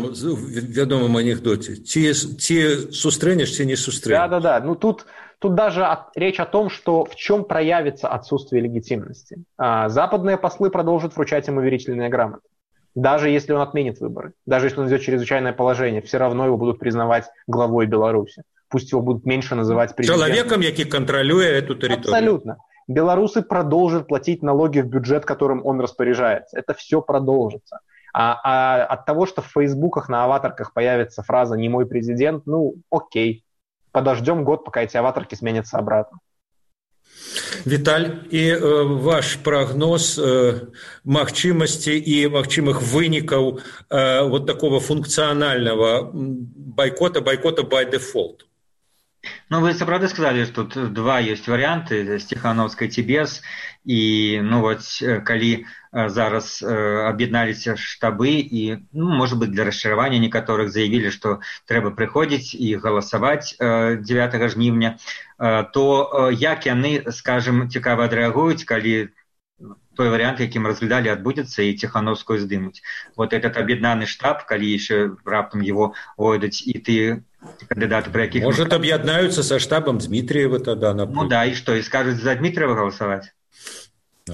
вядомым 0.77 1.17
анекдоте 1.17 1.75
ці, 1.75 2.13
ці 2.13 2.57
сустрэнеш 2.93 3.55
ці 3.55 3.65
не 3.65 3.75
сустрэ 3.75 4.13
да, 4.13 4.27
да, 4.27 4.39
да. 4.39 4.59
ну 4.59 4.75
тут 4.75 5.05
тут 5.39 5.55
даже 5.55 5.83
от, 5.83 6.15
речь 6.15 6.39
о 6.39 6.45
том 6.45 6.69
что 6.69 7.03
в 7.05 7.15
чем 7.15 7.45
проявится 7.45 8.07
отсутствие 8.09 8.61
легитимности 8.61 9.43
а, 9.57 9.89
западные 9.89 10.37
послы 10.37 10.69
продолжат 10.69 11.15
вручать 11.15 11.47
им 11.47 11.57
уверительные 11.57 12.09
грамоты 12.09 12.45
Даже 12.95 13.29
если 13.29 13.51
он 13.51 13.61
отменит 13.61 13.99
выборы, 13.99 14.31
даже 14.45 14.67
если 14.67 14.79
он 14.79 14.87
идет 14.87 15.01
чрезвычайное 15.01 15.51
положение, 15.51 16.01
все 16.01 16.17
равно 16.17 16.45
его 16.45 16.57
будут 16.57 16.79
признавать 16.79 17.25
главой 17.45 17.87
Беларуси. 17.87 18.43
Пусть 18.69 18.91
его 18.91 19.01
будут 19.01 19.25
меньше 19.25 19.55
называть 19.55 19.95
президентом. 19.95 20.27
Человеком, 20.27 20.61
который 20.61 20.89
контролирует 20.89 21.63
эту 21.63 21.75
территорию. 21.75 21.99
Абсолютно. 21.99 22.57
Белорусы 22.89 23.41
продолжат 23.41 24.07
платить 24.07 24.43
налоги 24.43 24.79
в 24.79 24.87
бюджет, 24.87 25.25
которым 25.25 25.65
он 25.65 25.81
распоряжается. 25.81 26.57
Это 26.59 26.73
все 26.73 27.01
продолжится. 27.01 27.79
А, 28.13 28.39
а 28.43 28.85
от 28.85 29.05
того, 29.05 29.25
что 29.25 29.41
в 29.41 29.47
фейсбуках 29.47 30.07
на 30.07 30.23
аватарках 30.23 30.71
появится 30.73 31.23
фраза 31.23 31.55
«не 31.55 31.67
мой 31.67 31.85
президент», 31.85 32.45
ну, 32.45 32.75
окей. 32.89 33.43
Подождем 33.91 34.43
год, 34.43 34.63
пока 34.63 34.83
эти 34.83 34.97
аватарки 34.97 35.35
сменятся 35.35 35.77
обратно. 35.77 36.19
Віталь 37.67 38.05
і 38.29 38.43
э, 38.53 38.83
ваш 39.01 39.35
прагноз 39.35 40.19
э, 40.19 40.69
магчымасці 41.05 41.93
і 41.97 42.17
магчымых 42.29 42.81
вынікаў 42.81 43.57
э, 43.89 44.29
вот 44.29 44.45
такого 44.45 44.79
функцыянальнага 44.79 46.11
байкота 46.13 47.21
байкота 47.21 47.63
by 47.63 47.89
default 47.89 48.45
Ну 49.50 49.60
вы 49.60 49.74
сапраўды 49.74 50.08
сказалі 50.08 50.46
што 50.48 50.64
тут 50.64 50.92
два 50.96 51.18
ёсць 51.20 51.48
варыянты 51.50 52.18
сціхановскай 52.22 52.88
ці 52.88 53.02
без 53.08 53.42
і 53.84 54.00
ну 54.46 54.60
вот 54.64 54.80
калі 55.28 55.50
зараз 55.92 56.62
аб'ядналіся 56.62 57.74
штабы 57.76 58.32
і 58.40 58.62
ну, 58.92 59.10
можа 59.20 59.36
быть 59.36 59.50
для 59.50 59.66
расчаравання 59.68 60.22
некаторых 60.24 60.70
заявілі 60.72 61.10
што 61.10 61.40
трэба 61.66 61.92
прыходзіць 61.98 62.54
і 62.54 62.76
галасаваць 62.80 63.56
9 63.60 64.48
жніўня 64.54 64.96
то 65.74 65.84
як 66.32 66.66
яны 66.70 67.12
скажем 67.12 67.68
цікава 67.68 68.06
адрэагуюць 68.08 68.64
калі 68.64 69.10
той 69.95 70.09
вариант 70.09 70.39
якім 70.39 70.67
разглядалі 70.67 71.09
адбудзецца 71.13 71.63
і 71.63 71.77
ціхановскую 71.79 72.39
здымуць 72.39 72.83
вот 73.15 73.33
этот 73.33 73.57
аб'яднаны 73.57 74.05
штаб 74.05 74.43
калі 74.45 74.67
яшчэ 74.67 75.15
раптам 75.25 75.61
его 75.61 75.93
ойдуць 76.17 76.61
і 76.65 76.75
ты 76.79 76.97
кандидаты 77.71 78.11
про 78.11 78.27
якіх 78.27 78.43
может 78.43 78.73
об'яднаюцца 78.73 79.43
со 79.43 79.59
штабом 79.59 79.97
дмитриева 79.97 80.59
тогда 80.59 80.93
на 80.93 81.05
ну, 81.05 81.27
да 81.27 81.45
и 81.45 81.53
что 81.53 81.75
и 81.75 81.81
скажут 81.81 82.19
за 82.19 82.35
дмитриева 82.35 82.75
голосовать 82.75 83.33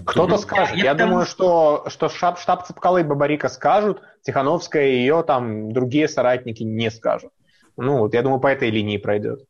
кто-то 0.05 0.37
скажет. 0.37 0.77
Я, 0.77 0.85
я 0.85 0.93
думаю, 0.93 1.25
что, 1.25 1.83
что 1.89 2.07
штаб, 2.07 2.39
штаб 2.39 2.65
Цепкалы 2.65 3.01
и 3.01 3.03
Бабарика 3.03 3.49
скажут, 3.49 4.01
Тихановская 4.21 4.87
и 4.87 4.95
ее 4.95 5.21
там 5.23 5.73
другие 5.73 6.07
соратники 6.07 6.63
не 6.63 6.89
скажут. 6.89 7.31
Ну, 7.75 7.97
вот 7.97 8.13
я 8.13 8.21
думаю, 8.21 8.39
по 8.39 8.47
этой 8.47 8.69
линии 8.69 8.97
пройдет. 8.97 9.43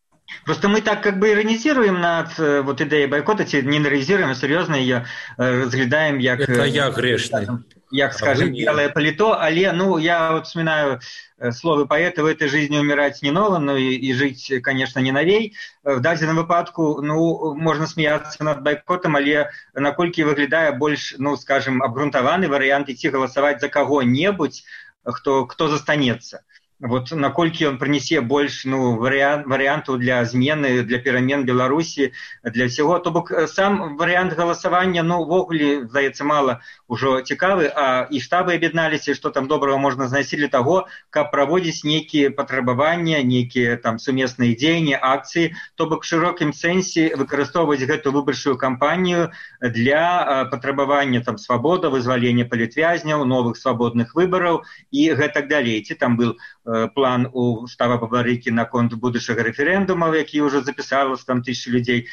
Просто 0.45 0.69
мы 0.69 0.81
так 0.81 1.03
как 1.03 1.19
бы 1.19 1.31
иронизируем 1.31 2.01
над 2.01 2.39
э, 2.39 2.63
вот 2.63 2.81
идеей 2.81 3.07
бойкота, 3.07 3.45
не 3.45 3.79
иронизируем, 3.79 4.31
а 4.31 4.35
серьезно 4.35 4.75
ее 4.75 5.07
э, 5.39 5.63
разглядаем, 5.63 6.19
як... 6.19 6.41
Это 6.41 6.65
я 6.65 6.91
грешный. 6.91 7.47
як 7.91 8.15
скажем 8.15 8.53
белое 8.53 8.89
паліто 8.89 9.29
але 9.41 9.73
ну 9.73 9.99
я 9.99 10.33
вот 10.33 10.47
вспоминаю 10.47 10.99
э, 11.39 11.53
словы 11.53 11.87
паэта 11.87 12.23
в 12.23 12.27
этой 12.27 12.49
жизни 12.49 12.79
умирать 12.79 13.23
не 13.23 13.31
ново 13.31 13.59
но 13.59 13.77
и, 13.77 13.95
и 13.95 14.13
жить 14.13 14.53
конечно 14.63 14.99
не 15.01 15.13
навей 15.13 15.55
э, 15.85 15.95
в 15.95 16.01
дадзеным 16.01 16.37
выпадку 16.37 17.01
ну 17.03 17.55
можно 17.55 17.87
смеяться 17.87 18.43
над 18.45 18.63
байкотом 18.63 19.17
але 19.17 19.51
наколькі 19.75 20.25
выглядае 20.25 20.73
больш 20.73 21.15
ну 21.19 21.37
скажем 21.37 21.83
абгрунтаваны 21.83 22.49
вариант 22.49 22.89
идти 22.89 23.09
голосовать 23.09 23.61
за 23.61 23.69
кого-небудзь 23.69 24.65
кто 25.05 25.47
кто 25.47 25.69
застанется 25.69 26.43
вот 26.81 27.11
наколькі 27.11 27.73
ён 27.73 27.79
прынясе 27.81 28.21
больш 28.21 28.65
ну 28.69 28.97
вариант 29.01 29.47
варианту 29.47 29.97
для 29.97 30.25
змены 30.25 30.83
для 30.85 30.99
перамен 30.99 31.45
беларусі 31.45 32.13
для 32.45 32.69
всего 32.69 32.99
то 32.99 33.11
бок 33.11 33.33
э, 33.33 33.47
сам 33.47 33.97
вариант 33.97 34.35
галасавання 34.37 35.03
ну 35.03 35.25
ввогуле 35.25 35.89
здаецца 35.89 36.25
мало 36.25 36.61
ўжо 36.89 37.25
цікавы 37.25 37.73
а 37.73 38.07
і 38.11 38.21
штабы 38.21 38.53
аб'ядналіся 38.61 39.15
что 39.15 39.31
там 39.31 39.49
доброго 39.49 39.79
можна 39.79 40.09
знайсілі 40.09 40.49
того 40.49 40.87
каб 41.09 41.33
праводзіць 41.33 41.85
нейкія 41.85 42.31
патрабавання 42.31 43.25
нейкія 43.25 43.77
там 43.81 43.99
сумесныя 43.99 44.53
дзеянні 44.53 45.01
акцыі 45.01 45.57
то 45.77 45.87
бок 45.89 46.05
шырокім 46.05 46.53
сэнсе 46.53 47.17
выкарыстоўваць 47.17 47.89
гэту 47.89 48.13
выбарчую 48.13 48.61
кампанію 48.61 49.33
для 49.65 50.45
патрабавання 50.53 51.25
там 51.25 51.39
свабода 51.39 51.89
вызвалення 51.89 52.45
палітвязняў 52.45 53.25
новых 53.25 53.57
свабодных 53.57 54.13
выбараў 54.13 54.61
і 54.93 55.17
гэтак 55.17 55.49
далей. 55.49 55.81
Ці 55.81 55.95
там 55.95 56.17
был 56.17 56.37
Э, 56.37 56.56
план 56.95 57.29
у 57.33 57.67
штаба 57.71 57.99
бабарыкі 58.03 58.51
наконт 58.51 58.95
будучага 58.95 59.47
рэферэндума 59.47 60.11
які 60.17 60.43
ўжо 60.47 60.63
запісалася 60.67 61.27
там 61.27 61.43
тысячи 61.43 61.71
людзей 61.71 62.07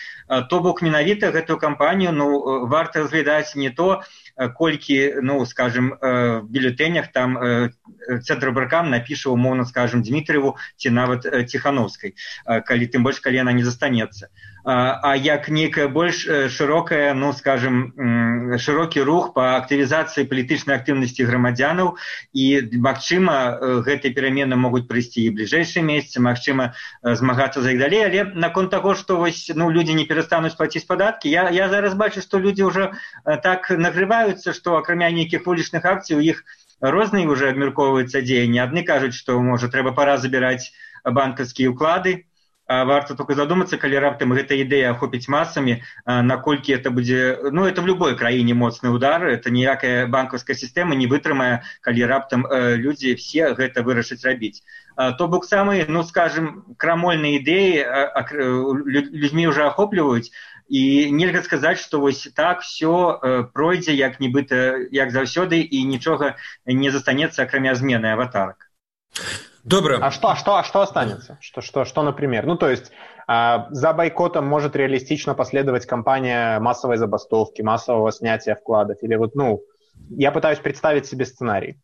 то 0.49 0.59
бок 0.59 0.81
менавіта 0.85 1.33
гэтую 1.33 1.57
кампанію 1.57 2.11
ну 2.13 2.27
э, 2.29 2.67
варта 2.69 3.01
разглядаць 3.01 3.55
не 3.55 3.69
то 3.69 4.01
Э, 4.01 4.22
колькі 4.55 5.15
ну 5.21 5.45
скажем 5.45 5.93
э, 5.93 6.39
в 6.39 6.49
бюлетенях 6.49 7.11
там 7.11 7.37
э, 7.37 7.69
цэнтрабракам 8.23 8.89
напіша 8.89 9.29
умоўна 9.29 9.65
скажем 9.65 10.01
дмитриеву 10.03 10.57
ці 10.77 10.89
нават 10.89 11.27
ціхановскай 11.49 12.15
калі 12.45 12.85
тым 12.87 13.03
больш 13.03 13.19
калі 13.19 13.45
она 13.45 13.53
не 13.53 13.63
застанецца 13.63 14.29
а 14.65 15.15
як 15.15 15.49
некая 15.49 15.87
больш 15.87 16.25
шырокая 16.49 17.13
ну 17.13 17.33
скажем 17.33 17.93
шырокі 18.57 19.03
рух 19.03 19.33
по 19.33 19.59
актывізацыі 19.59 20.23
палітычнай 20.23 20.79
актыўнасці 20.79 21.27
грамадзянаў 21.27 21.99
і 22.31 22.45
магчыма 22.79 23.59
гэтыя 23.83 24.15
перамены 24.15 24.55
могуць 24.55 24.87
прыйсці 24.87 25.19
і 25.27 25.35
бліжэйшыя 25.35 25.83
месяцы 25.83 26.23
магчыма 26.23 26.71
змагацца 27.03 27.59
за 27.59 27.75
іх 27.75 27.79
далей 27.79 28.07
але 28.07 28.23
наконт 28.35 28.71
таго 28.71 28.95
што 28.95 29.19
вось 29.19 29.51
ну 29.53 29.69
людзі 29.69 29.99
не 29.99 30.07
перастануць 30.07 30.55
плаціць 30.55 30.87
падаткі 30.87 31.27
я 31.29 31.49
я 31.51 31.67
зараз 31.67 31.93
бачу 31.99 32.23
што 32.23 32.39
людзі 32.39 32.63
ўжо 32.71 32.91
так 33.43 33.67
нагрываюць 33.69 34.22
спадзяюцца 34.23 34.53
што 34.55 34.77
акрамя 34.79 35.11
нейкіх 35.11 35.45
вулічных 35.45 35.83
акцый 35.83 36.15
у 36.15 36.21
іх 36.23 36.43
розныя 36.79 37.27
уже 37.27 37.51
абмяркоўваюцца 37.51 38.23
дзеянні 38.23 38.63
адны 38.63 38.83
кажуць 38.87 39.15
што 39.15 39.39
можа 39.39 39.67
трэба 39.67 39.91
пора 39.91 40.17
забіраць 40.17 40.71
банкаўскія 41.03 41.71
ўклады 41.75 42.23
варта 42.67 43.15
только 43.15 43.35
задуматься 43.35 43.77
калі 43.77 43.99
раптам 43.99 44.31
гэта 44.31 44.55
ідэя 44.55 44.95
ахопіць 44.95 45.27
масамі 45.27 45.83
наколькі 46.07 46.71
это 46.71 46.91
будзе 46.91 47.51
ну 47.51 47.67
это 47.67 47.83
в 47.83 47.87
любой 47.87 48.15
краіне 48.15 48.55
моцны 48.55 48.89
удар 48.95 49.27
это 49.27 49.51
ніякая 49.51 50.07
банкаўская 50.07 50.55
сістэма 50.55 50.95
не 50.95 51.07
вытрымае 51.11 51.67
калі 51.83 52.07
раптам 52.07 52.47
людзі 52.47 53.15
все 53.19 53.51
гэта 53.59 53.83
вырашыць 53.83 54.23
рабіць. 54.23 54.63
То 54.95 55.27
бок 55.27 55.43
самы 55.43 55.83
ну 55.89 56.03
скажем 56.07 56.63
крамольныя 56.77 57.43
ідэі 57.43 57.83
людзьмі 59.11 59.47
уже 59.51 59.67
ахопліваюць 59.67 60.31
і 60.67 61.11
нельга 61.11 61.41
сказаць 61.43 61.79
што 61.79 61.99
вось 61.99 62.27
так 62.35 62.61
все 62.61 62.87
э, 62.89 63.43
пройдзе 63.53 63.93
як 63.93 64.19
нібыта 64.19 64.87
як 64.91 65.11
заўсёды 65.11 65.61
і 65.61 65.83
нічога 65.85 66.35
не 66.65 66.91
застанецца 66.91 67.43
акрамя 67.43 67.75
змены 67.75 68.13
аватарак. 68.13 68.69
Добра. 69.63 69.99
А 70.01 70.11
что 70.11 70.35
что 70.35 70.55
а 70.55 70.63
что 70.63 70.81
останется? 70.81 71.37
Что 71.41 71.61
что 71.61 71.85
что 71.85 72.03
например? 72.03 72.45
Ну 72.45 72.57
то 72.57 72.69
есть 72.69 72.91
а, 73.27 73.67
за 73.71 73.93
бойкотом 73.93 74.45
может 74.45 74.75
реалистично 74.75 75.35
последовать 75.35 75.85
кампания 75.85 76.59
массовой 76.59 76.97
забастовки 76.97 77.61
массового 77.61 78.11
снятия 78.11 78.55
вкладов 78.55 78.97
или 79.01 79.15
вот 79.15 79.35
ну 79.35 79.61
я 80.09 80.31
пытаюсь 80.31 80.59
представить 80.59 81.05
себе 81.05 81.25
сценарий 81.25 81.79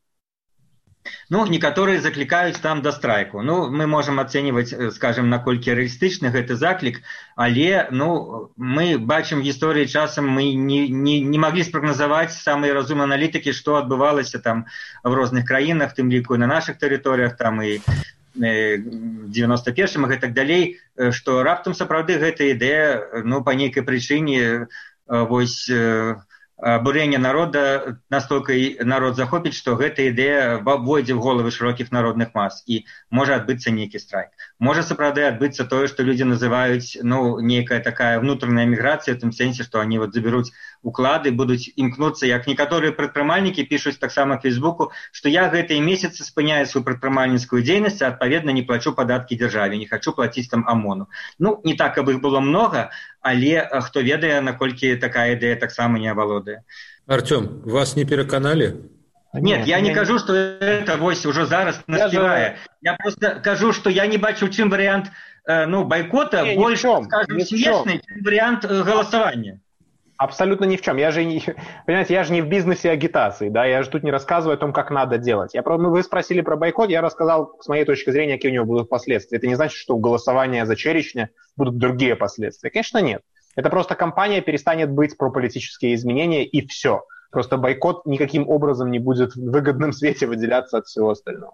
Ну 1.29 1.45
некаторыя 1.47 2.01
заклікаюць 2.01 2.59
там 2.61 2.81
да 2.81 2.91
страйку. 2.91 3.41
Ну 3.41 3.69
мы 3.71 3.87
можемм 3.87 4.19
ацэньваць 4.19 4.73
э, 4.73 4.91
скажем 4.91 5.29
наколькі 5.29 5.73
рэалістычны 5.77 6.31
гэты 6.33 6.55
заклік 6.59 7.01
але 7.35 7.87
ну 7.91 8.51
мы 8.57 8.97
бачым 8.97 9.41
гісторыі 9.41 9.87
часам 9.87 10.27
мы 10.27 10.53
не, 10.53 10.89
не, 10.89 11.21
не 11.21 11.39
маглі 11.39 11.63
спрагназаваць 11.63 12.35
самыя 12.35 12.73
разумы 12.73 13.07
аналітыкі 13.07 13.53
што 13.53 13.77
адбывалася 13.79 14.39
там 14.39 14.65
в 15.03 15.13
розных 15.13 15.45
краінах 15.45 15.95
тым 15.95 16.11
ліку 16.11 16.37
на 16.37 16.47
наших 16.47 16.77
тэрыторыях 16.77 17.37
там 17.37 17.61
і 17.61 17.79
91 18.35 20.05
э, 20.05 20.07
гэтак 20.13 20.33
далей 20.33 20.79
што 21.11 21.43
раптам 21.43 21.73
сапраўды 21.73 22.19
гэта 22.19 22.51
ідэя 22.51 23.23
ну 23.23 23.43
па 23.43 23.55
нейкай 23.55 23.83
прычыне 23.83 24.39
э, 24.43 24.65
вось 25.07 25.69
абурэнне 26.61 27.17
народа 27.17 27.97
настолько 28.09 28.53
народ 28.83 29.15
захопіць 29.15 29.55
што 29.55 29.75
гэта 29.75 30.11
ідэя 30.11 30.59
вводзе 30.63 31.13
в 31.13 31.19
головы 31.19 31.51
шырокіх 31.51 31.91
народных 31.91 32.35
мас. 32.35 32.63
І 32.67 32.85
можа 33.09 33.39
адбыцца 33.39 33.71
нейкі 33.71 33.99
страйк. 33.99 34.29
Можа 34.59 34.83
сапраўды 34.83 35.23
адбыцца 35.23 35.63
тое 35.63 35.87
што 35.87 36.03
людзі 36.03 36.27
называюць 36.27 36.99
ну 37.03 37.39
нейкая 37.39 37.79
такая 37.79 38.19
внутренняя 38.19 38.67
міграцыя 38.67 39.15
тым 39.15 39.31
сэнсе 39.31 39.63
што 39.63 39.79
они 39.79 39.99
вот 39.99 40.13
забяруць 40.13 40.51
уклады 40.83 41.31
будуць 41.31 41.71
імкнуцца 41.75 42.27
як 42.27 42.47
некаторыя 42.47 42.91
прадпрымальнікі 42.91 43.63
пішуць 43.63 43.99
таксама 43.99 44.39
фейсбуку 44.39 44.91
што 45.11 45.29
я 45.29 45.47
гэтыя 45.51 45.83
месяцы 45.83 46.23
спыняю 46.23 46.65
сваю 46.67 46.83
прадпрымальніцкую 46.87 47.63
дзейнасць 47.63 48.01
адпаведна 48.03 48.55
не 48.55 48.63
плачу 48.63 48.95
падаткі 48.95 49.39
дзяржаве 49.39 49.77
не 49.77 49.87
хочу 49.87 50.15
плаціць 50.15 50.47
там 50.51 50.63
амону 50.67 51.07
ну 51.39 51.59
не 51.63 51.75
так 51.75 51.95
каб 51.95 52.09
іх 52.09 52.21
было 52.23 52.39
много 52.39 52.89
але 53.21 53.69
хто 53.81 54.01
ведае 54.01 54.41
наколькі 54.41 54.95
такая 54.95 55.35
ідэя 55.35 55.55
таксама 55.55 55.99
не 55.99 56.11
авалодае 56.11 56.63
артём 57.07 57.61
вас 57.65 57.95
не 57.95 58.05
пераканалі? 58.05 58.75
Нет, 59.33 59.43
нет 59.43 59.67
я 59.67 59.79
не, 59.81 59.89
не 59.89 59.95
кажу 59.95 60.19
что 60.19 60.33
это 60.33 60.97
вось 60.97 61.25
уже 61.25 61.45
зараз 61.45 61.81
наспевае 61.87 62.57
я, 62.81 62.93
просто 62.95 63.41
кажу 63.43 63.73
что 63.73 63.89
я 63.89 64.07
не 64.07 64.17
бачу 64.17 64.47
чым 64.49 64.69
вариант 64.69 65.11
э, 65.45 65.65
ну 65.65 65.85
бойкота 65.85 66.43
не, 66.43 66.55
больше 66.55 66.87
скажем, 67.03 67.39
смешный 67.41 68.01
вариант 68.21 68.65
э, 68.65 68.83
голосования 68.83 69.59
Абсолютно 70.19 70.65
ни 70.65 70.75
в 70.75 70.81
чем. 70.81 70.97
Я 70.97 71.11
же 71.11 71.23
не, 71.23 71.41
понимаете, 71.85 72.13
я 72.13 72.25
же 72.25 72.33
не 72.33 72.41
в 72.41 72.49
бизнесе 72.49 72.91
агитации, 72.91 73.47
да, 73.47 73.65
я 73.65 73.83
же 73.83 73.89
тут 73.89 74.03
не 74.03 74.11
рассказываю 74.11 74.55
о 74.55 74.57
том, 74.57 74.73
как 74.73 74.91
надо 74.91 75.17
делать. 75.17 75.53
Я, 75.53 75.61
вы 75.63 76.03
спросили 76.03 76.41
про 76.41 76.57
бойкот, 76.57 76.89
я 76.89 76.99
рассказал, 76.99 77.55
с 77.61 77.69
моей 77.69 77.85
точки 77.85 78.09
зрения, 78.09 78.33
какие 78.33 78.51
у 78.51 78.53
него 78.53 78.65
будут 78.65 78.89
последствия. 78.89 79.37
Это 79.37 79.47
не 79.47 79.55
значит, 79.55 79.77
что 79.77 79.95
у 79.95 79.99
голосования 79.99 80.65
за 80.65 80.75
Черечня 80.75 81.29
будут 81.55 81.77
другие 81.77 82.17
последствия. 82.17 82.69
Конечно, 82.69 82.97
нет. 82.97 83.21
Это 83.55 83.69
просто 83.69 83.95
компания 83.95 84.41
перестанет 84.41 84.91
быть 84.91 85.17
про 85.17 85.31
политические 85.31 85.95
изменения, 85.95 86.45
и 86.45 86.67
все. 86.67 87.03
Просто 87.31 87.55
бойкот 87.55 88.05
никаким 88.05 88.49
образом 88.49 88.91
не 88.91 88.99
будет 88.99 89.35
в 89.35 89.51
выгодном 89.51 89.93
свете 89.93 90.27
выделяться 90.27 90.79
от 90.79 90.87
всего 90.87 91.11
остального. 91.11 91.53